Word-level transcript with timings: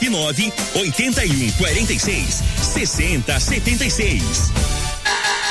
9 0.00 0.52
81 0.74 1.52
46 1.52 2.42
60 2.74 3.40
76. 3.40 4.22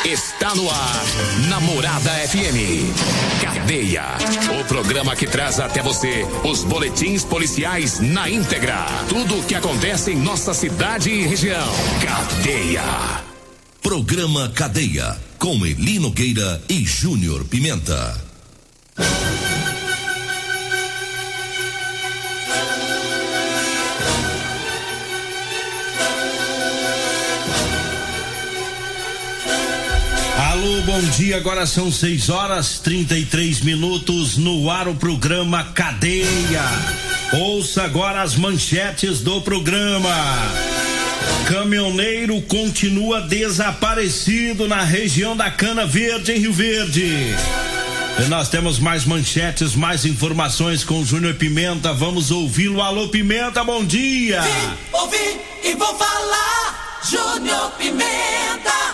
Está 0.06 0.56
no 0.56 0.67
ar, 0.67 1.03
Namorada 1.47 2.09
FM. 2.28 2.89
Cadeia. 3.39 4.03
O 4.59 4.66
programa 4.66 5.16
que 5.16 5.28
traz 5.28 5.59
até 5.59 5.84
você 5.84 6.25
os 6.44 6.64
boletins 6.64 7.23
policiais 7.23 8.00
na 8.00 8.28
íntegra. 8.28 8.88
Tudo 9.08 9.39
o 9.39 9.44
que 9.44 9.53
acontece 9.53 10.12
em 10.12 10.16
nossa 10.16 10.56
cidade 10.56 11.12
e 11.12 11.28
região. 11.28 11.72
Cadeia. 12.03 13.22
Programa 13.84 14.50
Cadeia. 14.50 15.16
Com 15.38 15.64
Elino 15.66 16.09
Gueira 16.09 16.62
e 16.67 16.84
Júnior 16.84 17.45
Pimenta. 17.45 18.19
Alô, 30.52 30.82
bom 30.82 31.00
dia. 31.12 31.38
Agora 31.38 31.66
são 31.66 31.90
6 31.90 32.30
horas 32.30 32.78
33 32.80 33.62
minutos 33.62 34.36
no 34.36 34.70
ar 34.70 34.86
o 34.90 34.94
programa 34.94 35.64
Cadeia. 35.64 36.62
Ouça 37.32 37.84
agora 37.84 38.22
as 38.22 38.36
manchetes 38.36 39.22
do 39.22 39.40
programa. 39.40 40.14
Caminhoneiro 41.48 42.42
continua 42.42 43.22
desaparecido 43.22 44.68
na 44.68 44.84
região 44.84 45.38
da 45.38 45.50
Cana 45.50 45.86
Verde, 45.86 46.34
em 46.34 46.40
Rio 46.40 46.52
Verde. 46.52 47.34
E 48.20 48.28
nós 48.28 48.50
temos 48.50 48.78
mais 48.78 49.06
manchetes, 49.06 49.74
mais 49.74 50.04
informações 50.04 50.84
com 50.84 51.00
o 51.00 51.06
Júnior 51.06 51.36
Pimenta. 51.36 51.94
Vamos 51.94 52.30
ouvi-lo. 52.30 52.82
Alô, 52.82 53.08
Pimenta, 53.08 53.64
bom 53.64 53.86
dia. 53.86 54.42
Vim, 54.42 54.78
ouvi 54.92 55.40
e 55.64 55.74
vou 55.75 55.96
falar. 55.98 57.00
Júnior 57.09 57.72
Pimenta. 57.78 58.91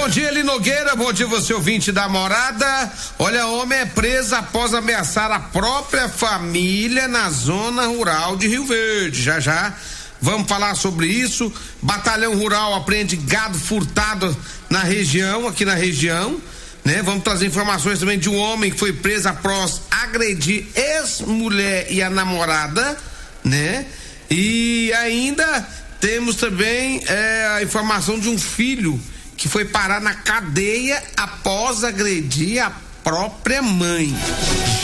Bom 0.00 0.08
dia, 0.08 0.28
Eli 0.28 0.44
Nogueira. 0.44 0.94
Bom 0.94 1.12
dia, 1.12 1.26
você 1.26 1.52
ouvinte 1.52 1.90
da 1.90 2.08
morada. 2.08 2.92
Olha, 3.18 3.48
homem 3.48 3.80
é 3.80 3.84
preso 3.84 4.32
após 4.36 4.72
ameaçar 4.72 5.30
a 5.32 5.40
própria 5.40 6.08
família 6.08 7.08
na 7.08 7.28
zona 7.30 7.84
rural 7.88 8.36
de 8.36 8.46
Rio 8.46 8.64
Verde. 8.64 9.20
Já 9.20 9.40
já 9.40 9.74
vamos 10.20 10.48
falar 10.48 10.76
sobre 10.76 11.08
isso. 11.08 11.52
Batalhão 11.82 12.38
Rural 12.38 12.76
apreende 12.76 13.16
gado 13.16 13.58
furtado 13.58 14.34
na 14.70 14.84
região, 14.84 15.48
aqui 15.48 15.64
na 15.64 15.74
região. 15.74 16.40
Né? 16.84 17.02
Vamos 17.02 17.24
trazer 17.24 17.46
informações 17.46 17.98
também 17.98 18.20
de 18.20 18.30
um 18.30 18.38
homem 18.38 18.70
que 18.70 18.78
foi 18.78 18.92
preso 18.92 19.28
após 19.28 19.82
agredir 19.90 20.64
ex-mulher 20.76 21.88
e 21.90 22.00
a 22.00 22.08
namorada, 22.08 22.96
né? 23.42 23.84
E 24.30 24.92
ainda 24.96 25.68
temos 26.00 26.36
também 26.36 27.02
é, 27.08 27.48
a 27.56 27.62
informação 27.64 28.18
de 28.18 28.28
um 28.28 28.38
filho 28.38 28.98
que 29.38 29.48
foi 29.48 29.64
parar 29.64 30.00
na 30.00 30.14
cadeia 30.14 31.00
após 31.16 31.84
agredir 31.84 32.60
a 32.60 32.70
própria 33.04 33.62
mãe. 33.62 34.12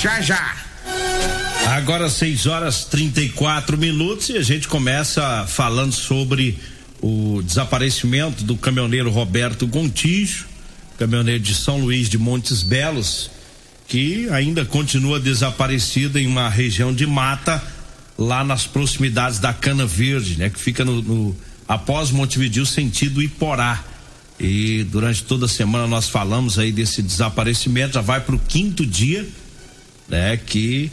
Já 0.01 0.21
já. 0.21 0.57
Agora 1.67 2.09
6 2.09 2.47
horas 2.47 2.85
34 2.85 3.77
minutos 3.77 4.29
e 4.29 4.39
a 4.39 4.43
gente 4.43 4.69
começa 4.69 5.45
falando 5.49 5.93
sobre 5.93 6.59
o 7.03 7.43
desaparecimento 7.43 8.45
do 8.45 8.57
caminhoneiro 8.57 9.11
Roberto 9.11 9.67
Gontijo, 9.67 10.47
caminhoneiro 10.99 11.43
de 11.43 11.55
São 11.55 11.81
Luís 11.81 12.09
de 12.09 12.17
Montes 12.17 12.63
Belos, 12.63 13.31
que 13.89 14.29
ainda 14.31 14.65
continua 14.65 15.19
desaparecido 15.19 16.19
em 16.19 16.27
uma 16.29 16.49
região 16.49 16.95
de 16.95 17.07
mata 17.07 17.61
lá 18.17 18.45
nas 18.45 18.67
proximidades 18.67 19.41
da 19.41 19.53
Cana 19.53 19.85
Verde, 19.85 20.39
né, 20.39 20.49
que 20.49 20.61
fica 20.61 20.85
no, 20.85 21.03
no 21.03 21.37
após 21.67 22.13
Montevideo 22.13 22.65
sentido 22.65 23.21
Iporá. 23.21 23.83
E 24.39 24.85
durante 24.85 25.23
toda 25.23 25.47
a 25.47 25.49
semana 25.49 25.87
nós 25.87 26.09
falamos 26.09 26.59
aí 26.59 26.73
desse 26.73 27.01
desaparecimento, 27.03 27.95
já 27.95 28.01
vai 28.01 28.21
para 28.21 28.35
o 28.35 28.39
quinto 28.39 28.85
dia, 28.85 29.27
né, 30.09 30.37
que 30.37 30.91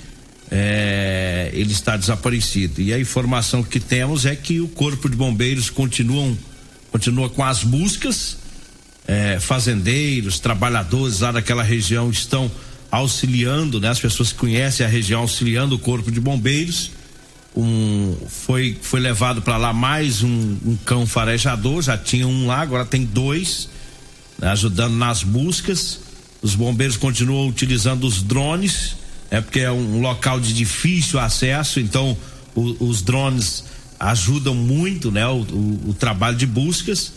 é, 0.49 1.49
ele 1.53 1.71
está 1.71 1.97
desaparecido. 1.97 2.81
E 2.81 2.93
a 2.93 2.99
informação 2.99 3.63
que 3.63 3.79
temos 3.79 4.25
é 4.25 4.35
que 4.35 4.59
o 4.59 4.67
corpo 4.67 5.09
de 5.09 5.15
bombeiros 5.15 5.69
continuam 5.69 6.37
continua 6.91 7.29
com 7.29 7.43
as 7.43 7.63
buscas. 7.63 8.37
É, 9.07 9.39
fazendeiros, 9.39 10.39
trabalhadores 10.39 11.21
lá 11.21 11.31
daquela 11.31 11.63
região 11.63 12.11
estão 12.11 12.51
auxiliando, 12.91 13.79
né? 13.79 13.89
As 13.89 13.99
pessoas 13.99 14.31
que 14.31 14.37
conhecem 14.37 14.85
a 14.85 14.89
região 14.89 15.21
auxiliando 15.21 15.75
o 15.75 15.79
corpo 15.79 16.11
de 16.11 16.19
bombeiros. 16.19 16.91
Um, 17.55 18.15
foi 18.29 18.77
foi 18.81 19.01
levado 19.01 19.41
para 19.41 19.57
lá 19.57 19.73
mais 19.73 20.23
um, 20.23 20.57
um, 20.65 20.77
cão 20.85 21.05
farejador, 21.05 21.81
já 21.81 21.97
tinha 21.97 22.25
um 22.25 22.47
lá, 22.47 22.61
agora 22.61 22.85
tem 22.85 23.03
dois, 23.03 23.67
né? 24.39 24.49
ajudando 24.49 24.95
nas 24.95 25.23
buscas. 25.23 25.99
Os 26.41 26.55
bombeiros 26.55 26.97
continuam 26.97 27.47
utilizando 27.47 28.05
os 28.05 28.23
drones 28.23 28.95
é 29.31 29.39
porque 29.39 29.61
é 29.61 29.71
um 29.71 30.01
local 30.01 30.41
de 30.41 30.53
difícil 30.53 31.17
acesso, 31.17 31.79
então 31.79 32.17
o, 32.53 32.85
os 32.85 33.01
drones 33.01 33.63
ajudam 33.97 34.53
muito, 34.53 35.09
né, 35.09 35.25
o, 35.25 35.39
o, 35.39 35.89
o, 35.89 35.93
trabalho 35.93 36.35
de 36.35 36.45
buscas. 36.45 37.13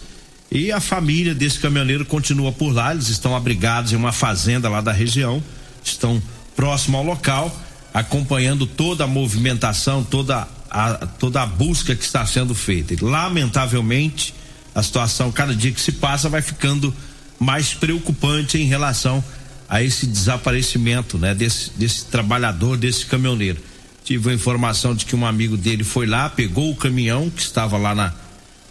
E 0.51 0.71
a 0.71 0.79
família 0.79 1.35
desse 1.35 1.59
caminhoneiro 1.59 2.05
continua 2.07 2.53
por 2.53 2.73
lá, 2.73 2.93
eles 2.93 3.09
estão 3.09 3.35
abrigados 3.35 3.93
em 3.93 3.97
uma 3.97 4.13
fazenda 4.13 4.69
lá 4.69 4.81
da 4.81 4.93
região, 4.93 5.43
estão 5.83 6.23
próximo 6.55 6.97
ao 6.97 7.03
local, 7.03 7.61
acompanhando 7.95 8.67
toda 8.67 9.05
a 9.05 9.07
movimentação, 9.07 10.03
toda 10.03 10.49
a, 10.69 11.07
toda 11.19 11.41
a 11.41 11.47
busca 11.47 11.95
que 11.95 12.03
está 12.03 12.27
sendo 12.27 12.53
feita. 12.53 12.97
Lamentavelmente, 13.01 14.35
a 14.75 14.83
situação, 14.83 15.31
cada 15.31 15.55
dia 15.55 15.71
que 15.71 15.81
se 15.81 15.93
passa, 15.93 16.29
vai 16.29 16.43
ficando 16.43 16.93
mais 17.39 17.73
preocupante 17.73 18.59
em 18.59 18.65
relação 18.65 19.23
a 19.69 19.81
esse 19.81 20.07
desaparecimento, 20.07 21.17
né, 21.17 21.35
desse, 21.35 21.71
desse 21.77 22.07
trabalhador, 22.07 22.77
desse 22.77 23.07
caminhoneiro. 23.07 23.63
Tive 24.05 24.31
a 24.31 24.35
informação 24.35 24.95
de 24.95 25.07
que 25.07 25.15
um 25.15 25.25
amigo 25.25 25.57
dele 25.57 25.85
foi 25.85 26.05
lá, 26.05 26.29
pegou 26.29 26.73
o 26.73 26.77
caminhão 26.77 27.31
que 27.31 27.41
estava 27.41 27.79
lá 27.79 27.95
na, 27.95 28.13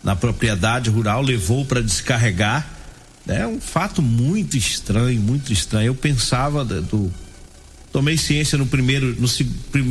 na 0.03 0.15
propriedade 0.15 0.89
rural, 0.89 1.21
levou 1.21 1.65
para 1.65 1.81
descarregar. 1.81 2.69
É 3.25 3.47
um 3.47 3.59
fato 3.59 4.01
muito 4.01 4.57
estranho, 4.57 5.19
muito 5.21 5.53
estranho. 5.53 5.87
Eu 5.87 5.95
pensava 5.95 6.65
do, 6.65 7.11
tomei 7.93 8.17
ciência 8.17 8.57
no 8.57 8.65
primeiro, 8.65 9.15
no, 9.15 9.27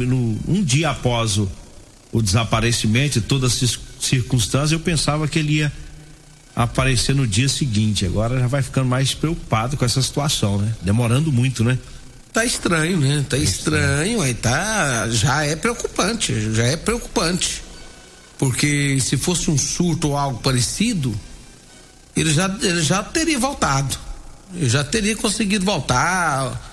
no 0.04 0.40
um 0.48 0.62
dia 0.62 0.90
após 0.90 1.38
o, 1.38 1.48
o 2.10 2.20
desaparecimento 2.20 3.18
e 3.18 3.22
todas 3.22 3.62
as 3.62 3.78
circunstâncias, 4.00 4.72
eu 4.72 4.80
pensava 4.80 5.28
que 5.28 5.38
ele 5.38 5.58
ia 5.58 5.72
aparecer 6.54 7.14
no 7.14 7.26
dia 7.26 7.48
seguinte. 7.48 8.04
Agora 8.04 8.38
já 8.40 8.48
vai 8.48 8.60
ficando 8.60 8.88
mais 8.88 9.14
preocupado 9.14 9.76
com 9.76 9.84
essa 9.84 10.02
situação, 10.02 10.58
né? 10.58 10.74
Demorando 10.82 11.32
muito, 11.32 11.62
né? 11.62 11.78
Tá 12.32 12.44
estranho, 12.44 12.98
né? 12.98 13.24
Tá 13.28 13.38
estranho, 13.38 14.20
aí 14.20 14.34
tá. 14.34 15.08
Já 15.08 15.44
é 15.44 15.54
preocupante, 15.54 16.52
já 16.52 16.64
é 16.64 16.76
preocupante. 16.76 17.62
Porque 18.36 18.98
se 19.00 19.16
fosse 19.16 19.48
um 19.48 19.56
surto 19.56 20.08
ou 20.08 20.16
algo 20.16 20.40
parecido, 20.40 21.14
ele 22.16 22.34
já, 22.34 22.52
ele 22.60 22.82
já 22.82 23.00
teria 23.02 23.38
voltado. 23.38 23.96
Ele 24.54 24.68
já 24.68 24.82
teria 24.82 25.14
conseguido 25.14 25.64
voltar, 25.64 26.71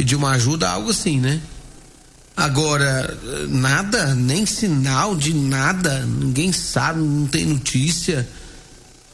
pedir 0.00 0.16
uma 0.16 0.30
ajuda, 0.30 0.70
algo 0.70 0.90
assim, 0.90 1.20
né? 1.20 1.40
Agora, 2.36 3.18
nada, 3.48 4.14
nem 4.14 4.46
sinal 4.46 5.14
de 5.14 5.34
nada, 5.34 6.06
ninguém 6.06 6.52
sabe, 6.52 7.00
não 7.00 7.26
tem 7.26 7.44
notícia 7.44 8.26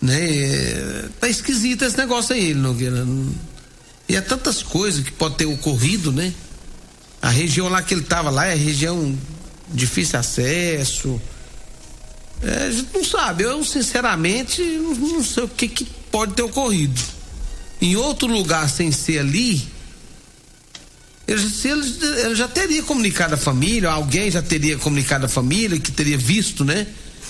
né? 0.00 1.08
Tá 1.20 1.28
esquisito 1.28 1.84
esse 1.84 1.96
negócio 1.96 2.34
aí, 2.34 2.54
Nogueira. 2.54 3.06
E 4.08 4.14
é 4.14 4.20
tantas 4.20 4.62
coisas 4.62 5.02
que 5.02 5.12
pode 5.12 5.36
ter 5.36 5.46
ocorrido, 5.46 6.12
né? 6.12 6.32
A 7.20 7.28
região 7.28 7.68
lá 7.68 7.82
que 7.82 7.94
ele 7.94 8.02
tava 8.02 8.30
lá 8.30 8.46
é 8.46 8.54
região 8.54 9.16
difícil 9.72 10.18
acesso. 10.18 11.20
É, 12.42 12.66
a 12.66 12.70
gente 12.70 12.88
não 12.94 13.04
sabe. 13.04 13.44
Eu, 13.44 13.64
sinceramente, 13.64 14.62
não 14.62 15.24
sei 15.24 15.44
o 15.44 15.48
que, 15.48 15.66
que 15.66 15.84
pode 16.10 16.34
ter 16.34 16.42
ocorrido. 16.42 17.00
Em 17.80 17.96
outro 17.96 18.28
lugar 18.28 18.70
sem 18.70 18.92
ser 18.92 19.18
ali, 19.18 19.66
ele, 21.26 21.42
ele, 21.64 22.20
ele, 22.24 22.34
já 22.36 22.46
teria 22.46 22.82
comunicado 22.82 23.34
a 23.34 23.36
família, 23.36 23.90
alguém 23.90 24.30
já 24.30 24.40
teria 24.40 24.78
comunicado 24.78 25.26
a 25.26 25.28
família, 25.28 25.78
que 25.78 25.90
teria 25.90 26.16
visto, 26.16 26.64
né? 26.64 26.86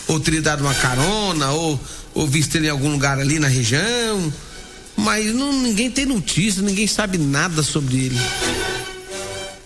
Ou 0.06 0.20
teria 0.20 0.42
dado 0.42 0.60
uma 0.60 0.74
carona, 0.74 1.50
ou, 1.50 1.80
ou 2.14 2.26
visto 2.26 2.56
ele 2.56 2.66
em 2.66 2.70
algum 2.70 2.90
lugar 2.90 3.18
ali 3.18 3.38
na 3.38 3.48
região. 3.48 4.32
Mas 4.96 5.34
não, 5.34 5.52
ninguém 5.62 5.90
tem 5.90 6.04
notícia, 6.04 6.62
ninguém 6.62 6.86
sabe 6.86 7.16
nada 7.16 7.62
sobre 7.62 7.96
ele. 7.96 8.20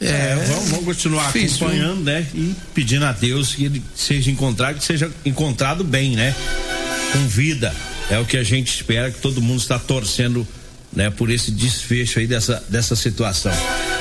É, 0.00 0.06
é 0.06 0.44
vamos, 0.46 0.70
vamos, 0.70 0.84
continuar 0.84 1.26
difícil, 1.26 1.66
acompanhando, 1.66 2.04
né? 2.04 2.26
E 2.32 2.54
pedindo 2.72 3.04
a 3.04 3.12
Deus 3.12 3.54
que 3.54 3.64
ele 3.64 3.82
seja 3.94 4.30
encontrado, 4.30 4.78
que 4.78 4.84
seja 4.84 5.10
encontrado 5.24 5.82
bem, 5.82 6.14
né? 6.14 6.34
Com 7.12 7.26
vida. 7.26 7.74
É 8.08 8.18
o 8.18 8.24
que 8.24 8.36
a 8.36 8.42
gente 8.42 8.74
espera, 8.74 9.10
que 9.10 9.20
todo 9.20 9.42
mundo 9.42 9.60
está 9.60 9.78
torcendo, 9.78 10.46
né? 10.92 11.10
Por 11.10 11.30
esse 11.30 11.50
desfecho 11.50 12.20
aí 12.20 12.26
dessa, 12.26 12.62
dessa 12.68 12.96
situação. 12.96 13.52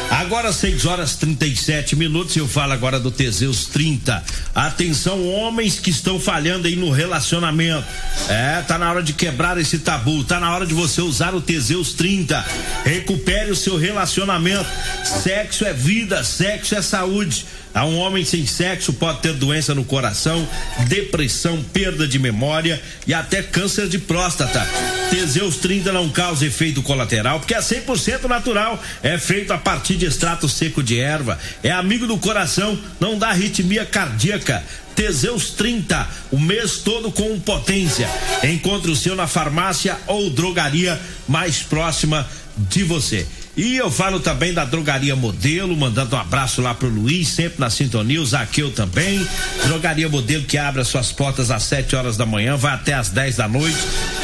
Agora 0.09 0.51
6 0.51 0.85
horas 0.85 1.15
37 1.15 1.95
minutos, 1.95 2.35
eu 2.35 2.47
falo 2.47 2.73
agora 2.73 2.99
do 2.99 3.11
Teseus 3.11 3.65
30. 3.65 4.23
Atenção, 4.55 5.23
homens 5.27 5.79
que 5.79 5.91
estão 5.91 6.19
falhando 6.19 6.67
aí 6.67 6.75
no 6.75 6.89
relacionamento. 6.89 7.85
É, 8.27 8.61
tá 8.63 8.77
na 8.77 8.89
hora 8.89 9.03
de 9.03 9.13
quebrar 9.13 9.57
esse 9.59 9.77
tabu, 9.79 10.23
tá 10.23 10.39
na 10.39 10.51
hora 10.51 10.65
de 10.65 10.73
você 10.73 10.99
usar 11.01 11.35
o 11.35 11.41
Teseus 11.41 11.93
30. 11.93 12.43
Recupere 12.83 13.51
o 13.51 13.55
seu 13.55 13.77
relacionamento. 13.77 14.65
Sexo 15.05 15.63
é 15.63 15.73
vida, 15.73 16.23
sexo 16.23 16.73
é 16.73 16.81
saúde. 16.81 17.45
A 17.73 17.85
um 17.85 17.97
homem 17.97 18.25
sem 18.25 18.45
sexo 18.45 18.93
pode 18.93 19.19
ter 19.19 19.33
doença 19.33 19.75
no 19.75 19.85
coração, 19.85 20.47
depressão, 20.87 21.63
perda 21.71 22.07
de 22.07 22.17
memória 22.17 22.81
e 23.05 23.13
até 23.13 23.43
câncer 23.43 23.87
de 23.87 23.99
próstata. 23.99 24.67
Teseus 25.11 25.57
30 25.57 25.91
não 25.91 26.09
causa 26.09 26.45
efeito 26.45 26.81
colateral 26.81 27.39
porque 27.39 27.53
é 27.53 27.59
100% 27.59 28.23
natural. 28.23 28.81
É 29.03 29.17
feito 29.17 29.53
a 29.53 29.57
partir 29.57 29.97
de 29.97 30.05
extrato 30.05 30.49
seco 30.49 30.81
de 30.81 30.99
erva. 30.99 31.37
É 31.63 31.71
amigo 31.71 32.07
do 32.07 32.17
coração, 32.17 32.77
não 32.99 33.17
dá 33.17 33.29
arritmia 33.29 33.85
cardíaca. 33.85 34.63
Teseus 34.95 35.51
30, 35.51 36.07
o 36.31 36.39
mês 36.39 36.79
todo 36.79 37.11
com 37.11 37.39
potência. 37.39 38.09
Encontre 38.43 38.91
o 38.91 38.95
seu 38.95 39.15
na 39.15 39.27
farmácia 39.27 39.97
ou 40.07 40.29
drogaria 40.29 40.99
mais 41.27 41.59
próxima 41.59 42.27
de 42.57 42.83
você. 42.83 43.25
E 43.59 43.75
eu 43.75 43.91
falo 43.91 44.21
também 44.21 44.53
da 44.53 44.63
Drogaria 44.63 45.17
Modelo, 45.17 45.75
mandando 45.75 46.15
um 46.15 46.19
abraço 46.19 46.61
lá 46.61 46.73
pro 46.73 46.87
Luiz, 46.87 47.27
sempre 47.27 47.59
na 47.59 47.69
sintonia, 47.69 48.21
o 48.21 48.25
Zaqueu 48.25 48.71
também. 48.71 49.27
Drogaria 49.65 50.07
Modelo 50.07 50.45
que 50.45 50.57
abre 50.57 50.79
as 50.79 50.87
suas 50.87 51.11
portas 51.11 51.51
às 51.51 51.63
7 51.63 51.93
horas 51.93 52.15
da 52.15 52.25
manhã, 52.25 52.55
vai 52.55 52.73
até 52.73 52.93
às 52.93 53.09
10 53.09 53.35
da 53.35 53.49
noite, 53.49 53.75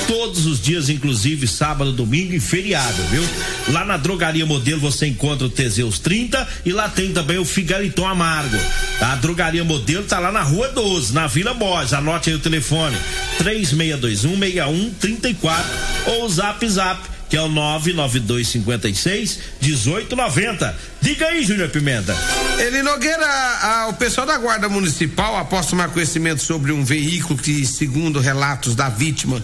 todos 0.08 0.46
os 0.46 0.62
dias, 0.62 0.88
inclusive 0.88 1.50
sábado, 1.50 1.92
domingo 1.92 2.34
e 2.34 2.40
feriado, 2.40 3.04
viu? 3.12 3.28
Lá 3.74 3.84
na 3.84 3.98
Drogaria 3.98 4.46
Modelo 4.46 4.80
você 4.80 5.06
encontra 5.06 5.46
o 5.46 5.50
Teseus 5.50 6.00
30 6.00 6.48
e 6.66 6.72
lá 6.72 6.88
tem 6.88 7.12
também 7.12 7.38
o 7.38 7.44
Figaliton 7.44 8.08
Amargo. 8.08 8.58
A 9.02 9.18
Drogaria 9.18 9.66
Modelo 9.66 10.06
tá 10.06 10.18
lá 10.18 10.32
na 10.32 10.44
Rua 10.44 10.70
12, 10.70 11.14
na 11.14 11.28
Vila 11.28 11.54
Borges. 11.54 11.92
Anote 11.92 12.30
aí 12.30 12.38
o 12.38 12.40
telefone: 12.40 12.96
3621 13.40 14.40
6134 14.40 15.66
ou 16.06 16.24
o 16.24 16.30
Zap 16.30 16.66
Zap 16.70 17.15
que 17.36 17.40
é 17.40 17.42
o 17.42 17.50
99256 17.50 19.40
1890. 19.62 20.78
Diga 21.02 21.28
aí, 21.28 21.44
Júnior 21.44 21.68
Pimenta. 21.68 22.16
Ele 22.58 22.82
Nogueira, 22.82 23.28
a, 23.28 23.88
o 23.90 23.94
pessoal 23.96 24.26
da 24.26 24.38
Guarda 24.38 24.70
Municipal, 24.70 25.36
após 25.36 25.66
tomar 25.66 25.90
conhecimento 25.90 26.42
sobre 26.42 26.72
um 26.72 26.86
veículo 26.86 27.38
que, 27.38 27.66
segundo 27.66 28.22
relatos 28.22 28.74
da 28.74 28.88
vítima, 28.88 29.44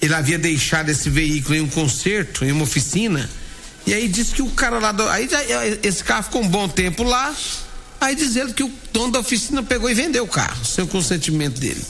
ele 0.00 0.14
havia 0.14 0.38
deixado 0.38 0.90
esse 0.90 1.10
veículo 1.10 1.56
em 1.56 1.62
um 1.62 1.68
concerto, 1.68 2.44
em 2.44 2.52
uma 2.52 2.62
oficina. 2.62 3.28
E 3.84 3.92
aí 3.92 4.06
disse 4.06 4.32
que 4.32 4.42
o 4.42 4.50
cara 4.50 4.78
lá 4.78 4.92
do. 4.92 5.02
Aí 5.08 5.28
esse 5.82 6.04
carro 6.04 6.22
ficou 6.22 6.40
um 6.40 6.48
bom 6.48 6.68
tempo 6.68 7.02
lá. 7.02 7.34
Aí 8.00 8.14
diz 8.14 8.36
ele 8.36 8.52
que 8.52 8.62
o 8.62 8.70
dono 8.92 9.10
da 9.10 9.18
oficina 9.18 9.60
pegou 9.60 9.90
e 9.90 9.94
vendeu 9.94 10.22
o 10.22 10.28
carro, 10.28 10.64
sem 10.64 10.84
o 10.84 10.86
consentimento 10.86 11.58
dele. 11.58 11.84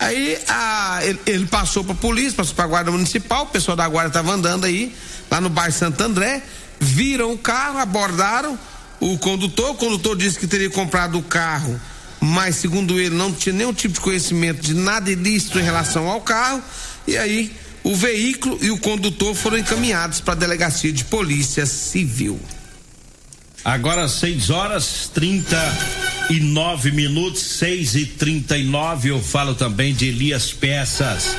Aí 0.00 0.38
a, 0.48 1.00
ele, 1.02 1.20
ele, 1.26 1.46
passou 1.46 1.84
para 1.84 1.92
a 1.92 1.96
polícia, 1.96 2.32
passou 2.32 2.54
para 2.54 2.64
a 2.64 2.68
guarda 2.68 2.90
municipal, 2.90 3.44
o 3.44 3.48
pessoal 3.48 3.76
da 3.76 3.86
guarda 3.86 4.08
estava 4.08 4.32
andando 4.32 4.64
aí, 4.64 4.96
lá 5.30 5.42
no 5.42 5.50
bairro 5.50 5.74
Santo 5.74 6.02
André, 6.02 6.42
viram 6.80 7.34
o 7.34 7.38
carro, 7.38 7.78
abordaram 7.78 8.58
o 8.98 9.18
condutor, 9.18 9.72
o 9.72 9.74
condutor 9.74 10.16
disse 10.16 10.38
que 10.38 10.46
teria 10.46 10.70
comprado 10.70 11.18
o 11.18 11.22
carro, 11.22 11.78
mas 12.18 12.56
segundo 12.56 12.98
ele 12.98 13.14
não 13.14 13.30
tinha 13.30 13.54
nenhum 13.54 13.74
tipo 13.74 13.92
de 13.92 14.00
conhecimento 14.00 14.62
de 14.62 14.72
nada 14.72 15.10
ilícito 15.10 15.58
em 15.58 15.62
relação 15.62 16.08
ao 16.08 16.22
carro, 16.22 16.62
e 17.06 17.18
aí 17.18 17.54
o 17.84 17.94
veículo 17.94 18.58
e 18.62 18.70
o 18.70 18.78
condutor 18.78 19.34
foram 19.34 19.58
encaminhados 19.58 20.18
para 20.18 20.32
a 20.32 20.36
delegacia 20.36 20.90
de 20.90 21.04
polícia 21.04 21.66
civil. 21.66 22.40
Agora 23.64 24.08
6 24.08 24.50
horas 24.50 25.10
39 25.12 26.90
minutos, 26.92 27.42
6 27.42 27.94
e 27.94 28.06
39 28.06 29.10
Eu 29.10 29.20
falo 29.20 29.54
também 29.54 29.94
de 29.94 30.06
Elias 30.06 30.52
Peças. 30.52 31.36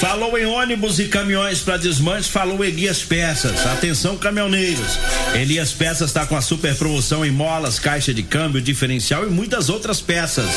Falou 0.00 0.36
em 0.36 0.44
ônibus 0.44 0.98
e 0.98 1.04
caminhões 1.04 1.60
para 1.60 1.76
desmanche, 1.76 2.28
falou 2.28 2.64
Elias 2.64 3.02
Peças. 3.02 3.64
Atenção, 3.66 4.16
caminhoneiros. 4.16 4.98
Elias 5.34 5.72
Peças 5.72 6.10
está 6.10 6.26
com 6.26 6.36
a 6.36 6.40
super 6.40 6.74
promoção 6.74 7.24
em 7.24 7.30
molas, 7.30 7.78
caixa 7.78 8.12
de 8.12 8.22
câmbio, 8.22 8.60
diferencial 8.60 9.24
e 9.24 9.30
muitas 9.30 9.68
outras 9.68 10.00
peças. 10.00 10.50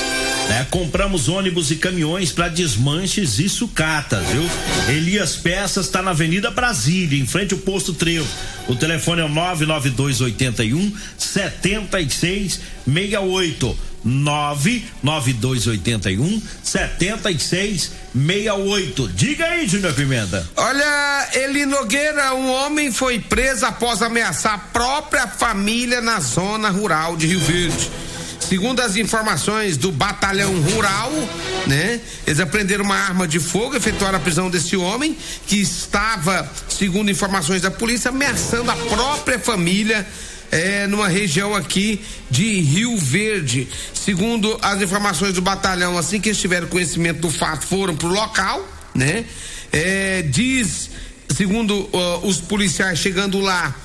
Né? 0.47 0.65
Compramos 0.69 1.27
ônibus 1.27 1.71
e 1.71 1.75
caminhões 1.75 2.31
para 2.31 2.47
desmanches 2.47 3.39
e 3.39 3.49
sucatas, 3.49 4.25
viu? 4.27 4.47
Elias 4.88 5.35
Peças 5.35 5.88
está 5.88 6.01
na 6.01 6.11
Avenida 6.11 6.49
Brasília, 6.49 7.21
em 7.21 7.25
frente 7.25 7.53
ao 7.53 7.59
posto 7.59 7.94
Trevo. 7.94 8.25
O 8.67 8.75
telefone 8.75 9.19
é 9.21 9.25
o 9.25 9.29
99281 9.29 10.95
7668. 11.18 13.77
99281 14.04 16.42
7668. 16.63 19.07
Diga 19.09 19.45
aí, 19.45 19.68
Júnior 19.68 19.94
Pimenta. 19.94 20.49
Olha, 20.56 21.30
Eli 21.33 21.66
Nogueira, 21.66 22.33
um 22.33 22.49
homem 22.49 22.89
foi 22.92 23.19
preso 23.19 23.66
após 23.66 24.01
ameaçar 24.01 24.54
a 24.54 24.59
própria 24.59 25.27
família 25.27 25.99
na 25.99 26.21
zona 26.21 26.69
rural 26.69 27.18
de 27.18 27.27
Rio 27.27 27.42
Verde. 27.42 27.92
Segundo 28.47 28.80
as 28.80 28.95
informações 28.95 29.75
do 29.75 29.92
batalhão 29.92 30.54
rural, 30.61 31.11
né? 31.68 31.99
Eles 32.25 32.39
aprenderam 32.39 32.85
uma 32.85 32.95
arma 32.95 33.27
de 33.27 33.42
fogo, 33.42 33.75
efetuaram 33.75 34.18
a 34.18 34.21
prisão 34.21 34.49
desse 34.49 34.77
homem 34.77 35.18
que 35.45 35.57
estava, 35.57 36.49
segundo 36.69 37.11
informações 37.11 37.61
da 37.61 37.69
polícia, 37.69 38.09
ameaçando 38.09 38.71
a 38.71 38.75
própria 38.75 39.37
família 39.37 40.07
é, 40.49 40.87
numa 40.87 41.09
região 41.09 41.54
aqui 41.54 42.01
de 42.30 42.61
Rio 42.61 42.97
Verde. 42.97 43.68
Segundo 43.94 44.57
as 44.61 44.81
informações 44.81 45.33
do 45.33 45.42
batalhão, 45.42 45.97
assim 45.97 46.21
que 46.21 46.30
eles 46.30 46.39
tiveram 46.39 46.68
conhecimento 46.68 47.19
do 47.19 47.30
fato, 47.30 47.66
foram 47.66 47.97
pro 47.97 48.07
local, 48.07 48.66
né? 48.95 49.25
É, 49.73 50.21
diz, 50.21 50.89
segundo 51.35 51.73
uh, 51.73 52.25
os 52.25 52.37
policiais 52.37 52.97
chegando 52.99 53.42
lá, 53.42 53.75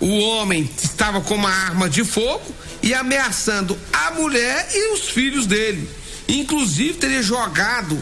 o 0.00 0.18
homem 0.20 0.68
estava 0.82 1.20
com 1.20 1.34
uma 1.34 1.50
arma 1.50 1.88
de 1.88 2.02
fogo 2.04 2.54
e 2.82 2.94
ameaçando 2.94 3.78
a 3.92 4.12
mulher 4.12 4.68
e 4.72 4.94
os 4.94 5.08
filhos 5.10 5.46
dele. 5.46 5.88
Inclusive 6.26 6.94
teria 6.94 7.22
jogado, 7.22 7.98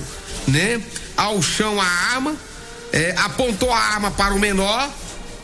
né, 0.46 0.80
ao 1.16 1.42
chão 1.42 1.80
a 1.80 1.84
arma, 1.84 2.36
é, 2.92 3.14
apontou 3.18 3.72
a 3.72 3.78
arma 3.78 4.10
para 4.12 4.34
o 4.34 4.38
menor, 4.38 4.88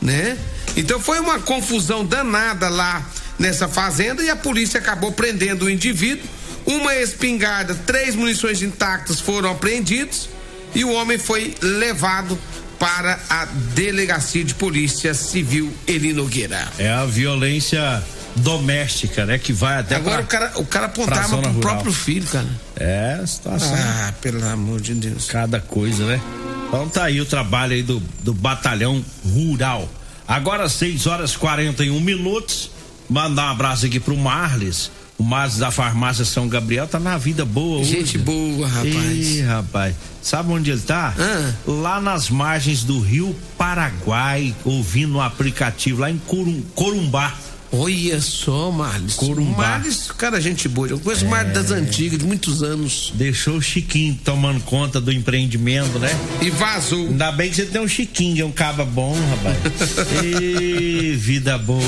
né? 0.01 0.39
Então 0.77 1.01
foi 1.01 1.19
uma 1.19 1.41
confusão 1.41 2.05
danada 2.05 2.69
lá 2.69 3.05
nessa 3.39 3.69
fazenda 3.69 4.23
e 4.23 4.31
a 4.31 4.37
polícia 4.37 4.79
acabou 4.79 5.13
prendendo 5.13 5.65
o 5.65 5.71
indivíduo. 5.71 6.29
Uma 6.65 6.95
espingarda, 6.97 7.75
três 7.75 8.15
munições 8.15 8.63
intactas 8.63 9.21
foram 9.21 9.51
apreendidos 9.51 10.29
e 10.75 10.85
o 10.85 10.93
homem 10.93 11.19
foi 11.19 11.55
levado 11.61 12.39
para 12.79 13.19
a 13.29 13.47
delegacia 13.75 14.45
de 14.45 14.55
polícia 14.55 15.15
civil 15.15 15.73
Eli 15.87 16.13
Nogueira. 16.13 16.69
É 16.79 16.91
a 16.91 17.05
violência 17.05 18.03
doméstica, 18.37 19.25
né? 19.25 19.39
Que 19.39 19.53
vai 19.53 19.79
até 19.79 19.97
Agora 19.97 20.23
pra, 20.23 20.25
o 20.25 20.27
cara, 20.27 20.61
o 20.61 20.67
cara 20.67 20.87
apontava 20.87 21.29
pro 21.29 21.37
rural. 21.37 21.61
próprio 21.61 21.93
filho, 21.93 22.27
cara. 22.27 22.49
É, 22.77 23.23
situação. 23.27 23.75
Ah, 23.75 24.13
pelo 24.21 24.45
amor 24.47 24.81
de 24.81 24.95
Deus. 24.95 25.27
Cada 25.27 25.61
coisa, 25.61 26.05
né? 26.07 26.21
Então 26.69 26.89
tá 26.89 27.05
aí 27.05 27.21
o 27.21 27.27
trabalho 27.27 27.73
aí 27.75 27.83
do, 27.83 28.03
do 28.23 28.35
batalhão 28.35 29.05
rural. 29.25 29.89
Agora 30.27 30.69
6 30.69 31.07
horas 31.07 31.37
41 31.37 32.01
minutos. 32.01 32.71
Mandar 33.09 33.49
um 33.49 33.51
abraço 33.51 33.87
aqui 33.87 34.01
pro 34.01 34.17
Marles. 34.17 34.91
O 35.17 35.23
Marles 35.23 35.59
da 35.59 35.71
farmácia 35.71 36.25
São 36.25 36.49
Gabriel 36.49 36.89
tá 36.89 36.99
na 36.99 37.17
vida 37.17 37.45
boa 37.45 37.81
hoje. 37.81 37.91
Gente 37.91 38.19
boa, 38.19 38.67
rapaz. 38.67 38.95
Ih, 38.95 39.43
rapaz. 39.43 39.95
Sabe 40.21 40.51
onde 40.51 40.71
ele 40.71 40.81
tá? 40.81 41.15
Ah. 41.17 41.53
Lá 41.67 42.01
nas 42.01 42.29
margens 42.29 42.83
do 42.83 42.99
Rio 42.99 43.35
Paraguai, 43.57 44.55
ouvindo 44.65 45.17
um 45.17 45.21
aplicativo 45.21 46.01
lá 46.01 46.11
em 46.11 46.19
Corum, 46.19 46.63
Corumbá. 46.75 47.33
Olha 47.77 48.21
só, 48.21 48.71
Marles. 48.71 49.15
Corumbá. 49.15 49.69
Marles, 49.71 50.11
cara, 50.17 50.41
gente 50.41 50.69
boa. 50.69 50.89
Eu 50.89 50.99
conheço 51.01 51.25
o 51.25 51.29
Marles 51.29 51.53
das 51.55 51.71
antigas, 51.71 52.19
de 52.19 52.25
muitos 52.25 52.63
anos. 52.63 53.13
Deixou 53.15 53.57
o 53.57 53.63
Chiquinho 53.63 54.19
tomando 54.25 54.61
conta 54.61 55.01
do 55.01 55.11
empreendimento, 55.13 55.99
né? 55.99 56.11
E 56.41 56.51
vazou. 56.51 57.07
Ainda 57.09 57.33
bem 57.33 57.51
que 57.51 57.57
você 57.57 57.67
tem 57.67 57.81
um 57.81 57.89
Chiquinho, 57.89 58.35
que 58.37 58.43
é 58.43 58.45
um 58.45 58.53
caba 58.53 58.85
bom, 58.85 59.17
rapaz. 59.31 59.57
Ê, 60.23 61.15
vida 61.17 61.59
boa. 61.59 61.83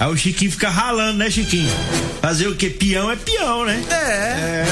Aí 0.00 0.08
o 0.10 0.16
Chiquinho 0.16 0.50
fica 0.50 0.68
ralando, 0.68 1.18
né, 1.18 1.30
Chiquinho? 1.30 1.70
Fazer 2.20 2.48
o 2.48 2.54
quê? 2.56 2.70
Peão 2.70 3.10
é 3.10 3.16
peão, 3.16 3.64
né? 3.64 3.84
É, 3.90 3.94
É, 3.94 4.66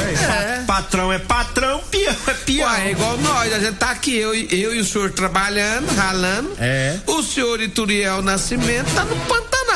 é. 0.61 0.65
pa- 0.67 0.75
patrão 0.81 1.13
é 1.13 1.19
patrão, 1.19 1.81
peão 1.91 2.15
é 2.27 2.35
peão. 2.35 2.69
Ué, 2.69 2.89
é 2.89 2.91
igual 2.93 3.17
nós, 3.19 3.53
a 3.53 3.59
gente 3.61 3.75
tá 3.77 3.91
aqui, 3.91 4.17
eu, 4.17 4.35
e- 4.35 4.49
eu 4.51 4.75
e 4.75 4.81
o 4.81 4.85
senhor 4.85 5.11
trabalhando, 5.11 5.87
ralando. 5.95 6.51
É. 6.59 6.97
O 7.07 7.23
senhor 7.23 7.61
Ituriel 7.61 8.23
Nascimento 8.23 8.93
tá 8.95 9.05
no 9.05 9.15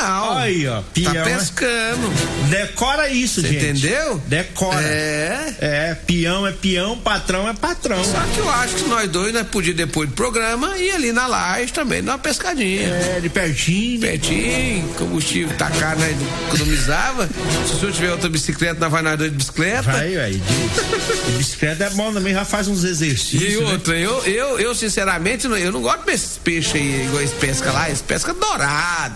Pantanal. 0.05 0.37
Aí, 0.37 0.67
ó, 0.67 0.75
Tá 0.77 0.83
peão, 0.93 1.13
né? 1.13 1.23
pescando. 1.23 2.13
Decora 2.49 3.09
isso, 3.09 3.41
Você 3.41 3.47
gente. 3.47 3.63
entendeu? 3.79 4.21
Decora. 4.27 4.81
É. 4.81 5.55
É, 5.59 5.95
peão 6.05 6.45
é 6.47 6.51
peão, 6.51 6.97
patrão 6.97 7.47
é 7.47 7.53
patrão. 7.53 8.03
Só 8.03 8.19
que 8.33 8.39
eu 8.39 8.49
acho 8.49 8.75
que 8.75 8.83
nós 8.89 9.09
dois, 9.09 9.33
nós 9.33 9.47
podíamos 9.47 9.77
depois 9.77 10.09
do 10.09 10.15
programa 10.15 10.77
ir 10.77 10.91
ali 10.91 11.11
na 11.11 11.27
laje 11.27 11.71
também, 11.73 12.03
dar 12.03 12.13
uma 12.13 12.19
pescadinha. 12.19 12.87
É, 12.87 13.19
de 13.21 13.29
pertinho. 13.29 13.99
né? 14.01 14.07
Pertinho, 14.09 14.87
combustível 14.97 15.55
tá 15.57 15.69
caro, 15.71 15.99
nós 15.99 16.15
economizava. 16.47 17.27
Se 17.67 17.73
o 17.73 17.79
senhor 17.79 17.91
tiver 17.91 18.11
outra 18.11 18.29
bicicleta, 18.29 18.79
nós 18.79 18.91
vai 18.91 19.17
dois 19.17 19.31
de 19.31 19.37
bicicleta. 19.37 19.91
Vai, 19.91 20.17
aí. 20.17 20.33
De, 20.37 21.31
de 21.31 21.37
bicicleta 21.37 21.83
é 21.85 21.89
bom 21.91 22.13
também, 22.13 22.33
já 22.33 22.45
faz 22.45 22.67
uns 22.67 22.83
exercícios. 22.83 23.41
E 23.53 23.57
né? 23.57 23.71
outra, 23.71 23.95
eu, 23.97 24.23
eu, 24.25 24.59
eu 24.59 24.75
sinceramente, 24.75 25.47
não- 25.47 25.57
eu 25.57 25.71
não 25.71 25.81
gosto 25.81 26.05
desses 26.05 26.37
peixes 26.37 26.75
aí, 26.75 27.05
igual 27.05 27.21
esse 27.23 27.35
pesca 27.35 27.71
lá, 27.71 27.89
esse 27.89 28.03
pesca 28.03 28.33
dourado. 28.33 29.15